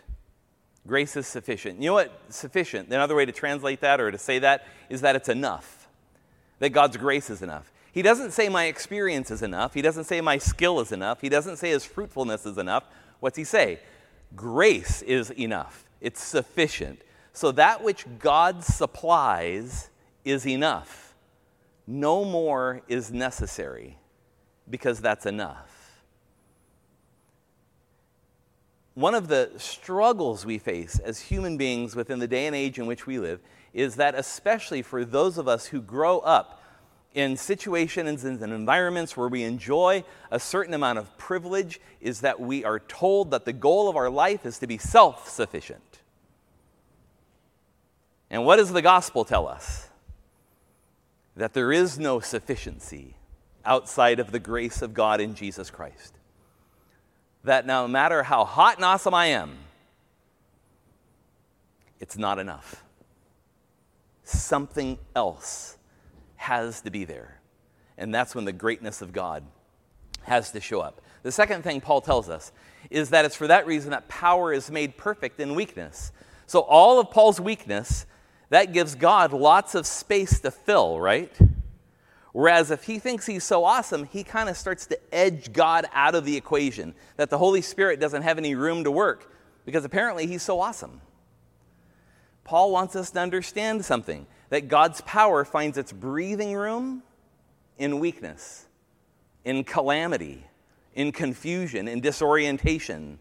Grace 0.88 1.16
is 1.16 1.28
sufficient. 1.28 1.80
You 1.80 1.90
know 1.90 1.94
what 1.94 2.20
sufficient, 2.30 2.88
another 2.88 3.14
way 3.14 3.28
to 3.28 3.32
translate 3.32 3.80
that 3.82 4.02
or 4.02 4.10
to 4.10 4.18
say 4.18 4.40
that 4.40 4.66
is 4.90 5.02
that 5.02 5.16
it's 5.16 5.30
enough. 5.30 5.88
That 6.58 6.72
God's 6.72 6.98
grace 6.98 7.30
is 7.30 7.44
enough. 7.44 7.72
He 7.92 8.02
doesn't 8.02 8.32
say 8.32 8.50
my 8.50 8.66
experience 8.66 9.30
is 9.30 9.44
enough. 9.44 9.76
He 9.76 9.84
doesn't 9.84 10.06
say 10.06 10.20
my 10.20 10.40
skill 10.40 10.80
is 10.80 10.92
enough. 10.92 11.22
He 11.22 11.30
doesn't 11.30 11.58
say 11.58 11.70
his 11.70 11.86
fruitfulness 11.86 12.48
is 12.48 12.58
enough. 12.58 12.86
What's 13.20 13.38
he 13.38 13.44
say? 13.44 13.82
Grace 14.36 15.04
is 15.04 15.30
enough. 15.30 15.86
It's 16.02 16.24
sufficient. 16.24 17.04
So 17.38 17.52
that 17.52 17.84
which 17.84 18.04
God 18.18 18.64
supplies 18.64 19.92
is 20.26 20.48
enough. 20.48 21.14
No 21.86 22.26
more 22.26 22.82
is 22.88 23.12
necessary 23.12 24.00
because 24.68 25.02
that's 25.02 25.28
enough. 25.28 26.02
One 28.96 29.14
of 29.14 29.28
the 29.28 29.52
struggles 29.58 30.48
we 30.48 30.58
face 30.58 30.98
as 30.98 31.20
human 31.20 31.58
beings 31.58 31.96
within 31.96 32.18
the 32.18 32.28
day 32.28 32.48
and 32.48 32.56
age 32.56 32.80
in 32.80 32.88
which 32.88 33.06
we 33.06 33.20
live 33.20 33.40
is 33.72 33.98
that, 33.98 34.16
especially 34.16 34.82
for 34.82 35.06
those 35.06 35.38
of 35.38 35.48
us 35.48 35.68
who 35.68 35.80
grow 35.80 36.18
up 36.22 36.64
in 37.14 37.38
situations 37.38 38.24
and 38.24 38.42
environments 38.42 39.16
where 39.16 39.28
we 39.28 39.44
enjoy 39.44 40.04
a 40.32 40.40
certain 40.40 40.74
amount 40.74 40.98
of 40.98 41.16
privilege 41.20 41.80
is 42.02 42.22
that 42.22 42.40
we 42.40 42.66
are 42.66 42.80
told 42.80 43.30
that 43.30 43.46
the 43.46 43.54
goal 43.54 43.88
of 43.88 43.96
our 43.96 44.10
life 44.10 44.44
is 44.44 44.58
to 44.58 44.66
be 44.66 44.80
self 44.80 45.30
sufficient. 45.30 46.00
And 48.30 48.46
what 48.46 48.58
does 48.58 48.72
the 48.72 48.82
gospel 48.82 49.26
tell 49.26 49.48
us? 49.48 49.90
That 51.36 51.54
there 51.54 51.72
is 51.72 51.98
no 51.98 52.20
sufficiency 52.20 53.16
outside 53.64 54.20
of 54.20 54.32
the 54.32 54.40
grace 54.40 54.82
of 54.82 54.94
God 54.94 55.22
in 55.22 55.36
Jesus 55.36 55.70
Christ. 55.70 56.14
That 57.44 57.66
no 57.66 57.88
matter 57.88 58.24
how 58.24 58.44
hot 58.44 58.78
and 58.78 58.86
awesome 58.86 59.14
I 59.14 59.28
am, 59.28 59.58
it's 62.00 62.18
not 62.18 62.40
enough. 62.40 62.84
Something 64.24 64.98
else 65.16 65.78
has 66.36 66.82
to 66.82 66.92
be 66.92 67.06
there. 67.06 67.40
And 67.98 68.14
that's 68.14 68.36
when 68.36 68.46
the 68.46 68.54
greatness 68.54 69.02
of 69.02 69.14
God 69.14 69.44
has 70.24 70.52
to 70.52 70.62
show 70.62 70.82
up. 70.82 71.02
The 71.24 71.32
second 71.32 71.64
thing 71.64 71.82
Paul 71.82 72.02
tells 72.02 72.30
us 72.30 72.52
is 72.90 73.10
that 73.10 73.26
it's 73.26 73.36
for 73.36 73.48
that 73.48 73.66
reason 73.66 73.92
that 73.92 74.08
power 74.08 74.54
is 74.54 74.70
made 74.70 74.98
perfect 74.98 75.40
in 75.40 75.56
weakness. 75.56 76.12
So, 76.46 76.62
all 76.62 77.00
of 77.00 77.12
Paul's 77.12 77.40
weakness, 77.40 78.06
that 78.50 78.74
gives 78.74 78.96
God 78.96 79.34
lots 79.34 79.76
of 79.76 79.86
space 79.86 80.40
to 80.42 80.52
fill, 80.52 81.00
right? 81.00 81.36
Whereas 82.32 82.72
if 82.72 82.84
he 82.84 83.00
thinks 83.00 83.26
he's 83.26 83.44
so 83.44 83.66
awesome, 83.66 84.06
he 84.06 84.24
kind 84.24 84.48
of 84.48 84.56
starts 84.56 84.86
to 84.88 85.00
edge 85.14 85.52
God 85.54 85.86
out 85.92 86.16
of 86.16 86.24
the 86.24 86.38
equation, 86.38 86.94
that 87.16 87.30
the 87.30 87.38
Holy 87.38 87.62
Spirit 87.62 88.00
doesn't 88.00 88.22
have 88.22 88.38
any 88.38 88.56
room 88.56 88.84
to 88.84 88.92
work 88.92 89.34
because 89.66 89.84
apparently 89.84 90.28
he's 90.28 90.44
so 90.44 90.60
awesome. 90.60 91.02
Paul 92.44 92.72
wants 92.72 92.96
us 92.96 93.12
to 93.12 93.20
understand 93.20 93.84
something 93.84 94.28
that 94.50 94.70
God's 94.70 95.02
power 95.02 95.44
finds 95.44 95.78
its 95.78 95.92
breathing 95.92 96.56
room 96.56 97.04
in 97.78 98.00
weakness, 98.00 98.68
in 99.44 99.64
calamity, 99.64 100.46
in 100.94 101.12
confusion, 101.12 101.88
in 101.88 102.00
disorientation, 102.00 103.20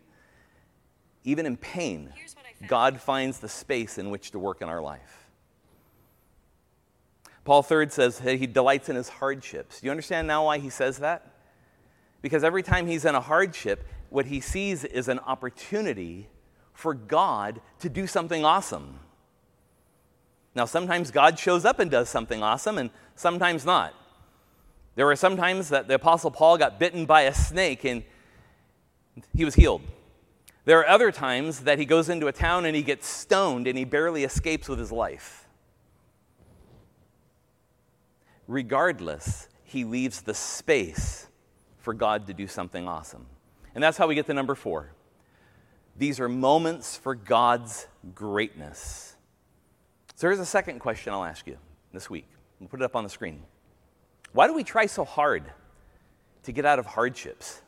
even 1.24 1.46
in 1.46 1.56
pain. 1.56 2.12
God 2.66 3.01
finds 3.01 3.38
the 3.38 3.49
space 3.49 3.99
in 3.99 4.11
which 4.11 4.31
to 4.33 4.38
work 4.38 4.62
in 4.62 4.69
our 4.69 4.81
life. 4.81 5.29
Paul 7.45 7.62
Third 7.62 7.92
says 7.92 8.19
he 8.19 8.47
delights 8.47 8.88
in 8.88 8.97
his 8.97 9.09
hardships. 9.09 9.81
Do 9.81 9.87
you 9.87 9.90
understand 9.90 10.27
now 10.27 10.47
why 10.47 10.59
he 10.59 10.71
says 10.71 10.99
that? 10.99 11.33
Because 12.21 12.42
every 12.42 12.62
time 12.62 12.87
he's 12.87 13.05
in 13.05 13.14
a 13.14 13.21
hardship, 13.21 13.87
what 14.11 14.27
he 14.27 14.40
sees 14.40 14.85
is 14.85 15.09
an 15.09 15.21
opportunity 15.21 16.29
for 16.73 16.92
God 16.92 17.61
to 17.81 17.88
do 17.88 18.07
something 18.07 18.45
awesome. 18.45 18.99
Now, 20.55 20.64
sometimes 20.64 21.11
God 21.11 21.38
shows 21.38 21.64
up 21.64 21.79
and 21.79 21.90
does 21.90 22.09
something 22.09 22.42
awesome, 22.42 22.79
and 22.79 22.90
sometimes 23.14 23.64
not. 23.64 23.95
There 24.97 25.05
were 25.05 25.16
some 25.16 25.37
times 25.37 25.69
that 25.69 25.88
the 25.88 25.95
Apostle 25.95 26.31
Paul 26.31 26.57
got 26.57 26.81
bitten 26.81 27.05
by 27.05 27.23
a 27.23 27.35
snake 27.35 27.85
and 27.85 28.03
he 29.35 29.45
was 29.45 29.55
healed. 29.55 29.83
There 30.66 30.81
are 30.81 30.88
other 30.88 31.12
times 31.12 31.61
that 31.61 31.79
he 31.79 31.85
goes 31.85 32.09
into 32.09 32.26
a 32.26 32.33
town 32.33 32.64
and 32.64 32.74
he 32.74 32.83
gets 32.83 33.07
stoned 33.07 33.68
and 33.68 33.79
he 33.79 33.85
barely 33.85 34.24
escapes 34.24 34.68
with 34.68 34.81
his 34.81 34.90
life. 34.90 35.48
Regardless, 38.48 39.48
he 39.62 39.85
leaves 39.85 40.22
the 40.22 40.35
space 40.35 41.29
for 41.79 41.94
God 41.94 42.26
to 42.26 42.35
do 42.35 42.48
something 42.48 42.88
awesome. 42.88 43.26
And 43.76 43.83
that's 43.83 43.96
how 43.96 44.09
we 44.09 44.16
get 44.16 44.26
to 44.26 44.35
number 44.35 44.57
four. 44.57 44.90
These 45.96 46.18
are 46.18 46.29
moments 46.29 46.96
for 46.96 47.14
God's 47.14 47.87
greatness. 48.12 49.14
So 50.16 50.26
here's 50.26 50.40
a 50.40 50.46
second 50.46 50.81
question 50.81 51.12
I'll 51.12 51.24
ask 51.24 51.46
you 51.46 51.59
this 51.92 52.11
week. 52.11 52.26
We'll 52.59 52.68
put 52.68 52.81
it 52.81 52.85
up 52.85 52.96
on 52.96 53.05
the 53.05 53.11
screen. 53.11 53.44
Why 54.33 54.48
do 54.48 54.55
we 54.55 54.64
try 54.64 54.87
so 54.87 55.05
hard 55.05 55.44
to 56.42 56.50
get 56.50 56.66
out 56.66 56.81
of 56.81 56.87
hardships? 56.87 57.62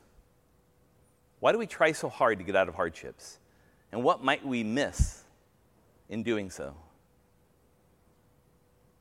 Why 1.40 1.52
do 1.52 1.58
we 1.58 1.66
try 1.66 1.92
so 1.92 2.08
hard 2.08 2.38
to 2.38 2.44
get 2.44 2.56
out 2.56 2.68
of 2.68 2.74
hardships? 2.74 3.38
And 3.92 4.02
what 4.02 4.22
might 4.22 4.44
we 4.44 4.64
miss 4.64 5.22
in 6.08 6.22
doing 6.22 6.50
so? 6.50 6.74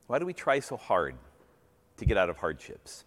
Why 0.08 0.20
do 0.20 0.26
we 0.26 0.34
try 0.34 0.60
so 0.60 0.78
hard 0.78 1.16
to 1.98 2.06
get 2.06 2.18
out 2.18 2.30
of 2.30 2.38
hardships? 2.38 3.04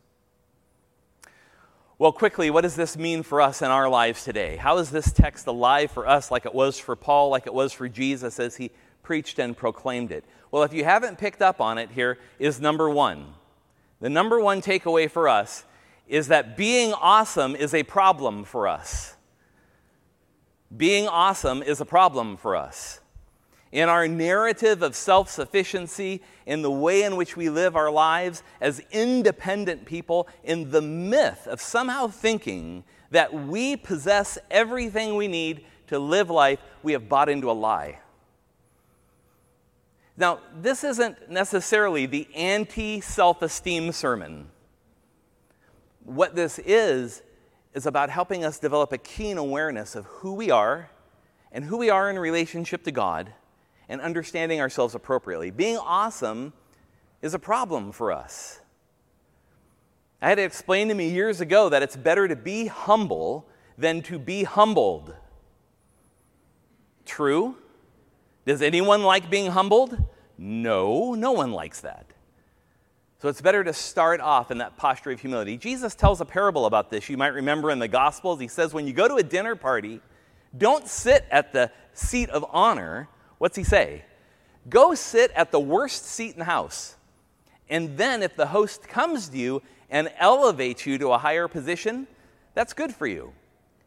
Well, 1.98 2.12
quickly, 2.12 2.50
what 2.50 2.62
does 2.62 2.76
this 2.76 2.96
mean 2.96 3.22
for 3.22 3.40
us 3.40 3.62
in 3.62 3.70
our 3.70 3.88
lives 3.88 4.24
today? 4.24 4.56
How 4.56 4.78
is 4.78 4.90
this 4.90 5.12
text 5.12 5.46
alive 5.46 5.90
for 5.90 6.08
us 6.08 6.30
like 6.30 6.46
it 6.46 6.54
was 6.54 6.78
for 6.78 6.96
Paul, 6.96 7.28
like 7.28 7.46
it 7.46 7.54
was 7.54 7.72
for 7.72 7.88
Jesus 7.88 8.40
as 8.40 8.56
he 8.56 8.70
preached 9.02 9.38
and 9.38 9.56
proclaimed 9.56 10.12
it. 10.12 10.24
Well, 10.50 10.62
if 10.62 10.72
you 10.72 10.84
haven't 10.84 11.18
picked 11.18 11.42
up 11.42 11.60
on 11.60 11.78
it, 11.78 11.90
here 11.90 12.18
is 12.38 12.60
number 12.60 12.88
one. 12.88 13.34
The 14.00 14.08
number 14.08 14.40
one 14.40 14.62
takeaway 14.62 15.10
for 15.10 15.28
us 15.28 15.64
is 16.08 16.28
that 16.28 16.56
being 16.56 16.92
awesome 16.92 17.54
is 17.54 17.74
a 17.74 17.82
problem 17.82 18.44
for 18.44 18.66
us. 18.66 19.16
Being 20.76 21.08
awesome 21.08 21.62
is 21.62 21.80
a 21.80 21.84
problem 21.84 22.36
for 22.36 22.54
us. 22.54 23.00
In 23.72 23.88
our 23.88 24.08
narrative 24.08 24.82
of 24.82 24.96
self 24.96 25.30
sufficiency, 25.30 26.22
in 26.46 26.62
the 26.62 26.70
way 26.70 27.02
in 27.02 27.16
which 27.16 27.36
we 27.36 27.48
live 27.48 27.76
our 27.76 27.90
lives 27.90 28.42
as 28.60 28.82
independent 28.90 29.84
people, 29.84 30.28
in 30.42 30.70
the 30.70 30.82
myth 30.82 31.46
of 31.46 31.60
somehow 31.60 32.08
thinking 32.08 32.84
that 33.10 33.32
we 33.32 33.76
possess 33.76 34.38
everything 34.50 35.16
we 35.16 35.28
need 35.28 35.64
to 35.88 35.98
live 35.98 36.30
life, 36.30 36.60
we 36.82 36.92
have 36.92 37.08
bought 37.08 37.28
into 37.28 37.50
a 37.50 37.52
lie. 37.52 37.98
Now, 40.16 40.40
this 40.54 40.84
isn't 40.84 41.30
necessarily 41.30 42.06
the 42.06 42.28
anti 42.34 43.00
self 43.00 43.42
esteem 43.42 43.92
sermon. 43.92 44.48
What 46.04 46.34
this 46.34 46.58
is, 46.58 47.22
is 47.74 47.86
about 47.86 48.10
helping 48.10 48.44
us 48.44 48.58
develop 48.58 48.92
a 48.92 48.98
keen 48.98 49.38
awareness 49.38 49.94
of 49.94 50.04
who 50.06 50.34
we 50.34 50.50
are 50.50 50.90
and 51.52 51.64
who 51.64 51.76
we 51.76 51.90
are 51.90 52.10
in 52.10 52.18
relationship 52.18 52.82
to 52.84 52.90
God 52.90 53.32
and 53.88 54.00
understanding 54.00 54.60
ourselves 54.60 54.94
appropriately. 54.94 55.50
Being 55.50 55.76
awesome 55.76 56.52
is 57.22 57.34
a 57.34 57.38
problem 57.38 57.92
for 57.92 58.12
us. 58.12 58.60
I 60.22 60.28
had 60.28 60.38
it 60.38 60.42
explained 60.42 60.90
to 60.90 60.94
me 60.94 61.10
years 61.10 61.40
ago 61.40 61.68
that 61.68 61.82
it's 61.82 61.96
better 61.96 62.28
to 62.28 62.36
be 62.36 62.66
humble 62.66 63.46
than 63.78 64.02
to 64.02 64.18
be 64.18 64.44
humbled. 64.44 65.14
True? 67.06 67.56
Does 68.46 68.62
anyone 68.62 69.02
like 69.02 69.30
being 69.30 69.50
humbled? 69.50 69.96
No, 70.36 71.14
no 71.14 71.32
one 71.32 71.52
likes 71.52 71.80
that. 71.80 72.06
So 73.20 73.28
it's 73.28 73.42
better 73.42 73.62
to 73.62 73.74
start 73.74 74.20
off 74.20 74.50
in 74.50 74.58
that 74.58 74.78
posture 74.78 75.10
of 75.10 75.20
humility. 75.20 75.58
Jesus 75.58 75.94
tells 75.94 76.22
a 76.22 76.24
parable 76.24 76.64
about 76.64 76.88
this. 76.88 77.10
You 77.10 77.18
might 77.18 77.34
remember 77.34 77.70
in 77.70 77.78
the 77.78 77.86
Gospels, 77.86 78.40
he 78.40 78.48
says, 78.48 78.72
when 78.72 78.86
you 78.86 78.94
go 78.94 79.08
to 79.08 79.16
a 79.16 79.22
dinner 79.22 79.54
party, 79.54 80.00
don't 80.56 80.88
sit 80.88 81.26
at 81.30 81.52
the 81.52 81.70
seat 81.92 82.30
of 82.30 82.46
honor. 82.48 83.08
What's 83.36 83.58
he 83.58 83.62
say? 83.62 84.06
Go 84.70 84.94
sit 84.94 85.32
at 85.32 85.52
the 85.52 85.60
worst 85.60 86.06
seat 86.06 86.32
in 86.32 86.38
the 86.38 86.46
house. 86.46 86.96
And 87.68 87.98
then 87.98 88.22
if 88.22 88.36
the 88.36 88.46
host 88.46 88.88
comes 88.88 89.28
to 89.28 89.36
you 89.36 89.62
and 89.90 90.10
elevates 90.18 90.86
you 90.86 90.96
to 90.96 91.10
a 91.10 91.18
higher 91.18 91.46
position, 91.46 92.06
that's 92.54 92.72
good 92.72 92.94
for 92.94 93.06
you. 93.06 93.34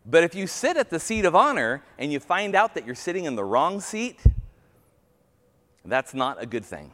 But 0.05 0.23
if 0.23 0.35
you 0.35 0.45
sit 0.45 0.77
at 0.77 0.91
the 0.91 0.99
seat 0.99 1.25
of 1.25 1.35
honor 1.35 1.83
and 1.97 2.13
you 2.13 2.19
find 2.19 2.53
out 2.53 2.75
that 2.75 2.85
you're 2.85 2.93
sitting 2.93 3.25
in 3.25 3.35
the 3.35 3.43
wrong 3.43 3.81
seat, 3.81 4.19
that's 5.83 6.13
not 6.13 6.39
a 6.39 6.45
good 6.45 6.65
thing. 6.65 6.91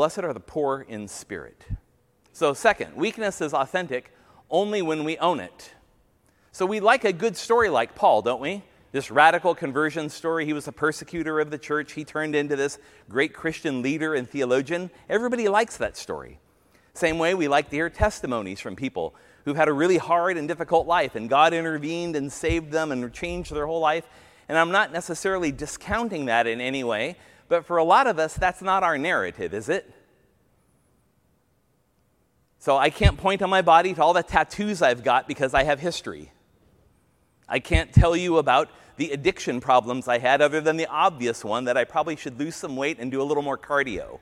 Blessed 0.00 0.20
are 0.20 0.32
the 0.32 0.40
poor 0.40 0.80
in 0.88 1.08
spirit. 1.08 1.66
So, 2.32 2.54
second, 2.54 2.96
weakness 2.96 3.42
is 3.42 3.52
authentic 3.52 4.14
only 4.48 4.80
when 4.80 5.04
we 5.04 5.18
own 5.18 5.40
it. 5.40 5.74
So, 6.52 6.64
we 6.64 6.80
like 6.80 7.04
a 7.04 7.12
good 7.12 7.36
story 7.36 7.68
like 7.68 7.94
Paul, 7.94 8.22
don't 8.22 8.40
we? 8.40 8.62
This 8.92 9.10
radical 9.10 9.54
conversion 9.54 10.08
story. 10.08 10.46
He 10.46 10.54
was 10.54 10.66
a 10.66 10.72
persecutor 10.72 11.38
of 11.38 11.50
the 11.50 11.58
church. 11.58 11.92
He 11.92 12.06
turned 12.06 12.34
into 12.34 12.56
this 12.56 12.78
great 13.10 13.34
Christian 13.34 13.82
leader 13.82 14.14
and 14.14 14.26
theologian. 14.26 14.90
Everybody 15.10 15.48
likes 15.48 15.76
that 15.76 15.98
story. 15.98 16.38
Same 16.94 17.18
way 17.18 17.34
we 17.34 17.46
like 17.46 17.68
to 17.68 17.76
hear 17.76 17.90
testimonies 17.90 18.58
from 18.58 18.76
people 18.76 19.14
who've 19.44 19.54
had 19.54 19.68
a 19.68 19.72
really 19.74 19.98
hard 19.98 20.38
and 20.38 20.48
difficult 20.48 20.86
life, 20.86 21.14
and 21.14 21.28
God 21.28 21.52
intervened 21.52 22.16
and 22.16 22.32
saved 22.32 22.72
them 22.72 22.90
and 22.90 23.12
changed 23.12 23.52
their 23.52 23.66
whole 23.66 23.80
life. 23.80 24.08
And 24.48 24.56
I'm 24.56 24.72
not 24.72 24.94
necessarily 24.94 25.52
discounting 25.52 26.24
that 26.24 26.46
in 26.46 26.62
any 26.62 26.84
way, 26.84 27.18
but 27.50 27.66
for 27.66 27.78
a 27.78 27.84
lot 27.84 28.06
of 28.06 28.20
us, 28.20 28.32
that's 28.34 28.62
not 28.62 28.84
our 28.84 28.96
narrative, 28.96 29.52
is 29.52 29.68
it? 29.68 29.92
So 32.60 32.76
I 32.76 32.90
can't 32.90 33.18
point 33.18 33.42
on 33.42 33.50
my 33.50 33.60
body 33.60 33.92
to 33.92 34.02
all 34.02 34.12
the 34.12 34.22
tattoos 34.22 34.82
I've 34.82 35.02
got 35.02 35.26
because 35.26 35.52
I 35.52 35.64
have 35.64 35.80
history. 35.80 36.30
I 37.48 37.58
can't 37.58 37.92
tell 37.92 38.14
you 38.14 38.38
about 38.38 38.70
the 38.98 39.10
addiction 39.10 39.60
problems 39.60 40.06
I 40.06 40.18
had, 40.18 40.40
other 40.40 40.60
than 40.60 40.76
the 40.76 40.86
obvious 40.86 41.44
one 41.44 41.64
that 41.64 41.76
I 41.76 41.82
probably 41.82 42.14
should 42.14 42.38
lose 42.38 42.54
some 42.54 42.76
weight 42.76 42.98
and 43.00 43.10
do 43.10 43.20
a 43.20 43.24
little 43.24 43.42
more 43.42 43.58
cardio. 43.58 44.20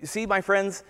You 0.00 0.06
see, 0.06 0.24
my 0.24 0.40
friends, 0.40 0.84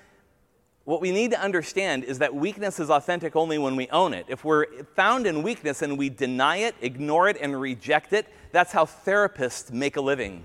what 0.84 1.00
we 1.00 1.10
need 1.10 1.32
to 1.32 1.40
understand 1.40 2.04
is 2.04 2.20
that 2.20 2.32
weakness 2.32 2.78
is 2.78 2.90
authentic 2.90 3.34
only 3.34 3.58
when 3.58 3.74
we 3.74 3.88
own 3.88 4.14
it. 4.14 4.26
If 4.28 4.44
we're 4.44 4.84
found 4.94 5.26
in 5.26 5.42
weakness 5.42 5.82
and 5.82 5.98
we 5.98 6.10
deny 6.10 6.58
it, 6.58 6.76
ignore 6.80 7.28
it, 7.28 7.38
and 7.40 7.60
reject 7.60 8.12
it, 8.12 8.28
that's 8.52 8.70
how 8.70 8.84
therapists 8.84 9.72
make 9.72 9.96
a 9.96 10.00
living. 10.00 10.44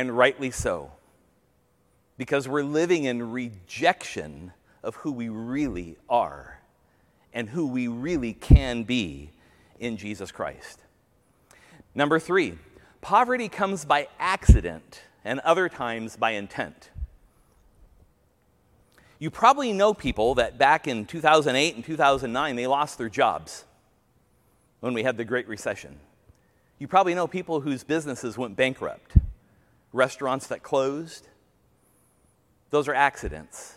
And 0.00 0.16
rightly 0.16 0.50
so. 0.50 0.92
Because 2.16 2.48
we're 2.48 2.62
living 2.62 3.04
in 3.04 3.32
rejection 3.32 4.54
of 4.82 4.94
who 4.94 5.12
we 5.12 5.28
really 5.28 5.98
are 6.08 6.58
and 7.34 7.50
who 7.50 7.66
we 7.66 7.86
really 7.86 8.32
can 8.32 8.84
be 8.84 9.28
in 9.78 9.98
Jesus 9.98 10.32
Christ. 10.32 10.80
Number 11.94 12.18
three, 12.18 12.56
poverty 13.02 13.50
comes 13.50 13.84
by 13.84 14.08
accident 14.18 15.02
and 15.22 15.38
other 15.40 15.68
times 15.68 16.16
by 16.16 16.30
intent. 16.30 16.88
You 19.18 19.30
probably 19.30 19.74
know 19.74 19.92
people 19.92 20.36
that 20.36 20.56
back 20.56 20.88
in 20.88 21.04
2008 21.04 21.74
and 21.74 21.84
2009, 21.84 22.56
they 22.56 22.66
lost 22.66 22.96
their 22.96 23.10
jobs 23.10 23.66
when 24.80 24.94
we 24.94 25.02
had 25.02 25.18
the 25.18 25.26
Great 25.26 25.46
Recession. 25.46 25.94
You 26.78 26.88
probably 26.88 27.14
know 27.14 27.26
people 27.26 27.60
whose 27.60 27.84
businesses 27.84 28.38
went 28.38 28.56
bankrupt, 28.56 29.12
restaurants 29.92 30.46
that 30.48 30.62
closed. 30.62 31.28
Those 32.70 32.88
are 32.88 32.94
accidents. 32.94 33.74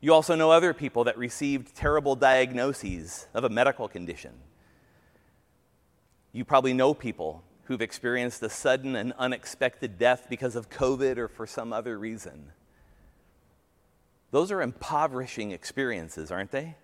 You 0.00 0.12
also 0.12 0.34
know 0.34 0.50
other 0.50 0.74
people 0.74 1.04
that 1.04 1.16
received 1.16 1.74
terrible 1.74 2.14
diagnoses 2.14 3.26
of 3.34 3.44
a 3.44 3.48
medical 3.48 3.88
condition. 3.88 4.32
You 6.32 6.44
probably 6.44 6.74
know 6.74 6.94
people 6.94 7.42
who've 7.64 7.80
experienced 7.80 8.42
a 8.42 8.50
sudden 8.50 8.96
and 8.96 9.14
unexpected 9.18 9.98
death 9.98 10.26
because 10.28 10.56
of 10.56 10.68
COVID 10.68 11.16
or 11.16 11.28
for 11.28 11.46
some 11.46 11.72
other 11.72 11.98
reason. 11.98 12.52
Those 14.30 14.50
are 14.50 14.60
impoverishing 14.60 15.52
experiences, 15.52 16.30
aren't 16.30 16.50
they? 16.50 16.76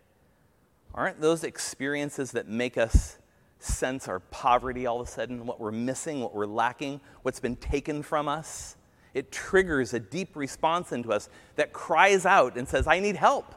Aren't 0.95 1.21
those 1.21 1.45
experiences 1.45 2.33
that 2.33 2.49
make 2.49 2.79
us 2.79 3.19
sense 3.63 4.09
our 4.09 4.21
poverty 4.21 4.87
all 4.87 5.01
of 5.01 5.09
a 5.09 5.11
sudden, 5.11 5.47
what 5.47 5.61
we're 5.61 5.73
missing, 5.73 6.21
what 6.21 6.35
we're 6.35 6.47
lacking, 6.47 7.01
what's 7.23 7.41
been 7.41 7.57
taken 7.57 8.03
from 8.03 8.29
us? 8.29 8.77
It 9.15 9.33
triggers 9.33 9.93
a 9.93 10.01
deep 10.01 10.37
response 10.37 10.93
into 10.93 11.13
us 11.13 11.29
that 11.57 11.73
cries 11.73 12.25
out 12.25 12.57
and 12.57 12.69
says, 12.69 12.87
I 12.87 13.01
need 13.01 13.17
help. 13.17 13.55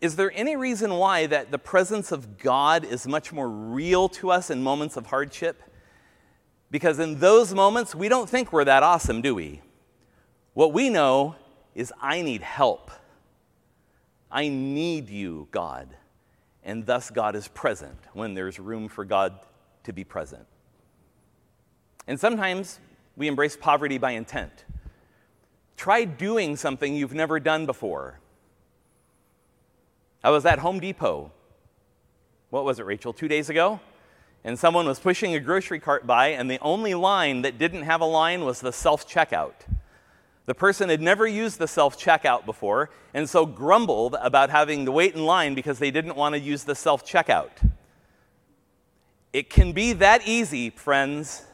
Is 0.00 0.16
there 0.16 0.32
any 0.34 0.56
reason 0.56 0.94
why 0.94 1.26
that 1.26 1.50
the 1.50 1.58
presence 1.58 2.12
of 2.12 2.38
God 2.38 2.84
is 2.84 3.06
much 3.06 3.32
more 3.32 3.48
real 3.48 4.08
to 4.10 4.30
us 4.30 4.50
in 4.50 4.62
moments 4.62 4.96
of 4.96 5.06
hardship? 5.06 5.62
Because 6.70 6.98
in 6.98 7.18
those 7.18 7.54
moments, 7.54 7.94
we 7.94 8.08
don't 8.08 8.28
think 8.28 8.52
we're 8.52 8.64
that 8.64 8.82
awesome, 8.82 9.22
do 9.22 9.34
we? 9.34 9.62
What 10.54 10.72
we 10.72 10.90
know 10.90 11.36
is 11.74 11.92
I 12.00 12.22
need 12.22 12.42
help. 12.42 12.90
I 14.30 14.48
need 14.48 15.08
you, 15.08 15.48
God. 15.50 15.96
And 16.66 16.84
thus, 16.84 17.10
God 17.10 17.36
is 17.36 17.46
present 17.46 17.96
when 18.12 18.34
there's 18.34 18.58
room 18.58 18.88
for 18.88 19.04
God 19.04 19.38
to 19.84 19.92
be 19.92 20.02
present. 20.02 20.46
And 22.08 22.18
sometimes 22.18 22.80
we 23.16 23.28
embrace 23.28 23.56
poverty 23.56 23.98
by 23.98 24.10
intent. 24.10 24.64
Try 25.76 26.04
doing 26.04 26.56
something 26.56 26.96
you've 26.96 27.14
never 27.14 27.38
done 27.38 27.66
before. 27.66 28.18
I 30.24 30.30
was 30.30 30.44
at 30.44 30.58
Home 30.58 30.80
Depot. 30.80 31.30
What 32.50 32.64
was 32.64 32.80
it, 32.80 32.84
Rachel? 32.84 33.12
Two 33.12 33.28
days 33.28 33.48
ago? 33.48 33.78
And 34.42 34.58
someone 34.58 34.86
was 34.86 34.98
pushing 34.98 35.36
a 35.36 35.40
grocery 35.40 35.78
cart 35.78 36.04
by, 36.04 36.28
and 36.28 36.50
the 36.50 36.58
only 36.60 36.94
line 36.94 37.42
that 37.42 37.58
didn't 37.58 37.82
have 37.82 38.00
a 38.00 38.06
line 38.06 38.44
was 38.44 38.60
the 38.60 38.72
self 38.72 39.08
checkout. 39.08 39.54
The 40.46 40.54
person 40.54 40.88
had 40.88 41.00
never 41.00 41.26
used 41.26 41.58
the 41.58 41.68
self 41.68 41.98
checkout 41.98 42.46
before 42.46 42.90
and 43.12 43.28
so 43.28 43.44
grumbled 43.44 44.16
about 44.20 44.48
having 44.50 44.86
to 44.86 44.92
wait 44.92 45.14
in 45.14 45.24
line 45.24 45.54
because 45.54 45.78
they 45.78 45.90
didn't 45.90 46.16
want 46.16 46.34
to 46.34 46.40
use 46.40 46.64
the 46.64 46.74
self 46.74 47.04
checkout. 47.04 47.50
It 49.32 49.50
can 49.50 49.72
be 49.72 49.92
that 49.94 50.26
easy, 50.26 50.70
friends. 50.70 51.44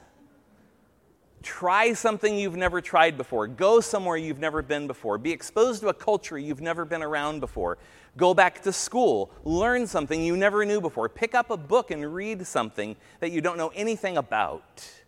Try 1.43 1.95
something 1.95 2.39
you've 2.39 2.55
never 2.55 2.81
tried 2.81 3.17
before. 3.17 3.49
Go 3.49 3.81
somewhere 3.81 4.17
you've 4.17 4.39
never 4.39 4.63
been 4.63 4.87
before. 4.87 5.19
Be 5.19 5.33
exposed 5.33 5.81
to 5.81 5.89
a 5.89 5.95
culture 5.95 6.39
you've 6.39 6.61
never 6.61 6.85
been 6.85 7.03
around 7.03 7.41
before. 7.41 7.79
Go 8.17 8.35
back 8.35 8.63
to 8.63 8.73
school. 8.73 9.33
Learn 9.43 9.87
something 9.89 10.23
you 10.23 10.37
never 10.37 10.65
knew 10.65 10.81
before. 10.81 11.09
Pick 11.09 11.35
up 11.35 11.51
a 11.51 11.57
book 11.57 11.91
and 11.91 12.15
read 12.15 12.47
something 12.47 12.95
that 13.19 13.33
you 13.33 13.41
don't 13.41 13.57
know 13.57 13.73
anything 13.75 14.19
about. 14.19 15.02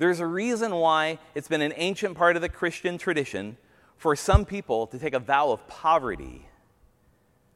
There's 0.00 0.20
a 0.20 0.26
reason 0.26 0.74
why 0.76 1.18
it's 1.34 1.46
been 1.46 1.60
an 1.60 1.74
ancient 1.76 2.16
part 2.16 2.34
of 2.34 2.40
the 2.40 2.48
Christian 2.48 2.96
tradition 2.96 3.58
for 3.98 4.16
some 4.16 4.46
people 4.46 4.86
to 4.86 4.98
take 4.98 5.12
a 5.12 5.18
vow 5.18 5.50
of 5.50 5.68
poverty. 5.68 6.48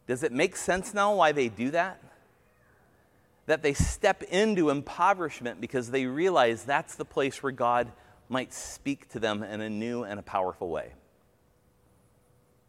Does 0.06 0.22
it 0.22 0.30
make 0.30 0.54
sense 0.54 0.92
now 0.92 1.14
why 1.14 1.32
they 1.32 1.48
do 1.48 1.70
that? 1.70 2.02
That 3.46 3.62
they 3.62 3.72
step 3.72 4.22
into 4.24 4.68
impoverishment 4.68 5.58
because 5.58 5.90
they 5.90 6.04
realize 6.04 6.64
that's 6.64 6.96
the 6.96 7.06
place 7.06 7.42
where 7.42 7.50
God 7.50 7.90
might 8.28 8.52
speak 8.52 9.08
to 9.12 9.18
them 9.18 9.42
in 9.42 9.62
a 9.62 9.70
new 9.70 10.04
and 10.04 10.20
a 10.20 10.22
powerful 10.22 10.68
way. 10.68 10.92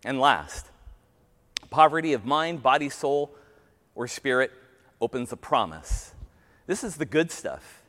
And 0.06 0.22
last, 0.22 0.68
poverty 1.70 2.14
of 2.14 2.24
mind, 2.24 2.64
body, 2.64 2.88
soul, 2.88 3.36
or 3.94 4.08
spirit 4.08 4.54
opens 5.02 5.34
a 5.34 5.38
promise. 5.38 6.14
This 6.66 6.82
is 6.82 6.96
the 6.96 7.06
good 7.06 7.30
stuff. 7.30 7.82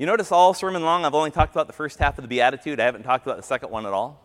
You 0.00 0.06
notice 0.06 0.32
all 0.32 0.54
sermon 0.54 0.82
long, 0.82 1.04
I've 1.04 1.14
only 1.14 1.30
talked 1.30 1.54
about 1.54 1.66
the 1.66 1.74
first 1.74 1.98
half 1.98 2.16
of 2.16 2.22
the 2.22 2.28
Beatitude. 2.28 2.80
I 2.80 2.86
haven't 2.86 3.02
talked 3.02 3.26
about 3.26 3.36
the 3.36 3.42
second 3.42 3.70
one 3.70 3.84
at 3.84 3.92
all. 3.92 4.18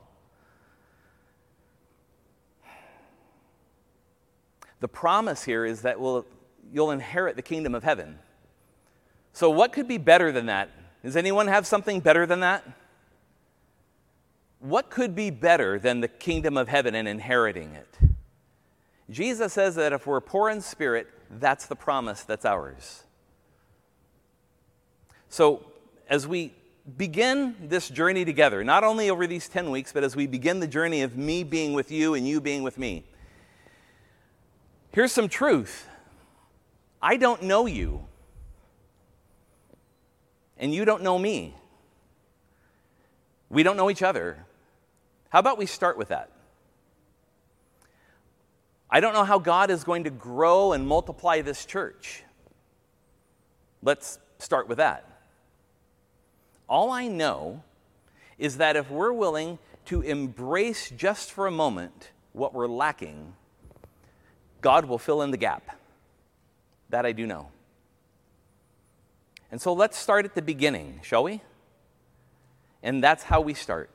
The 4.80 4.88
promise 4.88 5.44
here 5.44 5.66
is 5.66 5.82
that 5.82 6.00
we'll, 6.00 6.26
you'll 6.72 6.92
inherit 6.92 7.36
the 7.36 7.42
kingdom 7.42 7.76
of 7.76 7.84
heaven. 7.84 8.20
So, 9.34 9.50
what 9.50 9.74
could 9.74 9.86
be 9.86 9.98
better 9.98 10.32
than 10.32 10.46
that? 10.46 10.70
Does 11.04 11.18
anyone 11.18 11.48
have 11.48 11.68
something 11.68 12.00
better 12.00 12.26
than 12.26 12.40
that? 12.40 12.64
What 14.60 14.90
could 14.90 15.14
be 15.14 15.30
better 15.30 15.78
than 15.78 16.00
the 16.00 16.08
kingdom 16.08 16.56
of 16.56 16.70
heaven 16.70 16.96
and 16.96 17.06
inheriting 17.06 17.76
it? 17.76 17.98
Jesus 19.10 19.52
says 19.52 19.76
that 19.76 19.92
if 19.92 20.08
we're 20.08 20.22
poor 20.22 20.50
in 20.50 20.62
spirit, 20.62 21.10
that's 21.30 21.66
the 21.66 21.76
promise 21.76 22.24
that's 22.24 22.46
ours. 22.46 23.05
So, 25.36 25.66
as 26.10 26.26
we 26.26 26.54
begin 26.96 27.58
this 27.60 27.90
journey 27.90 28.24
together, 28.24 28.64
not 28.64 28.86
only 28.86 29.10
over 29.10 29.28
these 29.28 29.50
10 29.50 29.70
weeks, 29.70 29.92
but 29.92 30.02
as 30.02 30.16
we 30.16 30.28
begin 30.28 30.62
the 30.62 30.68
journey 30.68 31.02
of 31.02 31.18
me 31.18 31.44
being 31.44 31.74
with 31.74 31.92
you 31.92 32.14
and 32.14 32.26
you 32.26 32.40
being 32.40 32.64
with 32.64 32.78
me, 32.78 33.04
here's 34.94 35.12
some 35.12 35.28
truth 35.28 35.90
I 37.02 37.18
don't 37.18 37.44
know 37.44 37.66
you, 37.66 38.06
and 40.58 40.74
you 40.74 40.86
don't 40.86 41.04
know 41.04 41.20
me. 41.20 41.54
We 43.50 43.62
don't 43.62 43.76
know 43.76 43.90
each 43.90 44.04
other. 44.04 44.46
How 45.32 45.40
about 45.40 45.58
we 45.58 45.66
start 45.66 45.98
with 45.98 46.08
that? 46.08 46.32
I 48.90 49.02
don't 49.02 49.14
know 49.14 49.26
how 49.26 49.40
God 49.40 49.70
is 49.70 49.84
going 49.84 50.06
to 50.06 50.12
grow 50.12 50.72
and 50.72 50.88
multiply 50.88 51.42
this 51.42 51.66
church. 51.66 52.24
Let's 53.82 54.18
start 54.40 54.70
with 54.70 54.78
that. 54.78 55.12
All 56.68 56.92
I 56.92 57.08
know 57.08 57.64
is 58.38 58.58
that 58.58 58.76
if 58.76 58.90
we're 58.90 59.14
willing 59.14 59.60
to 59.86 60.02
embrace 60.02 60.90
just 60.90 61.32
for 61.32 61.48
a 61.48 61.52
moment 61.52 62.12
what 62.34 62.54
we're 62.54 62.68
lacking, 62.68 63.36
God 64.62 64.86
will 64.86 64.98
fill 64.98 65.22
in 65.22 65.32
the 65.32 65.38
gap. 65.38 65.78
That 66.90 67.06
I 67.06 67.12
do 67.12 67.26
know. 67.26 67.50
And 69.52 69.62
so 69.62 69.74
let's 69.74 69.98
start 69.98 70.26
at 70.26 70.36
the 70.36 70.42
beginning, 70.42 71.00
shall 71.04 71.24
we? 71.24 71.42
And 72.84 73.04
that's 73.04 73.24
how 73.24 73.42
we 73.42 73.54
start. 73.54 73.90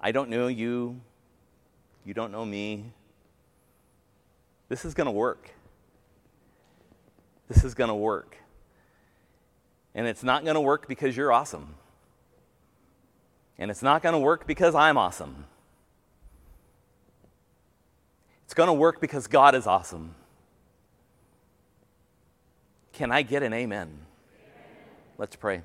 I 0.00 0.12
don't 0.12 0.28
know 0.28 0.48
you. 0.48 1.00
You 2.04 2.14
don't 2.14 2.30
know 2.30 2.44
me. 2.44 2.92
This 4.68 4.84
is 4.84 4.94
going 4.94 5.06
to 5.06 5.12
work. 5.12 5.50
This 7.48 7.64
is 7.64 7.74
going 7.74 7.88
to 7.88 7.94
work. 7.94 8.36
And 9.96 10.06
it's 10.06 10.22
not 10.22 10.44
going 10.44 10.54
to 10.54 10.60
work 10.60 10.86
because 10.86 11.16
you're 11.16 11.32
awesome. 11.32 11.74
And 13.58 13.70
it's 13.70 13.82
not 13.82 14.02
going 14.02 14.12
to 14.12 14.18
work 14.18 14.46
because 14.46 14.74
I'm 14.74 14.98
awesome. 14.98 15.46
It's 18.44 18.52
going 18.52 18.68
to 18.68 18.74
work 18.74 19.00
because 19.00 19.26
God 19.26 19.54
is 19.54 19.66
awesome. 19.66 20.14
Can 22.92 23.10
I 23.10 23.22
get 23.22 23.42
an 23.42 23.54
amen? 23.54 23.90
Let's 25.16 25.34
pray. 25.34 25.62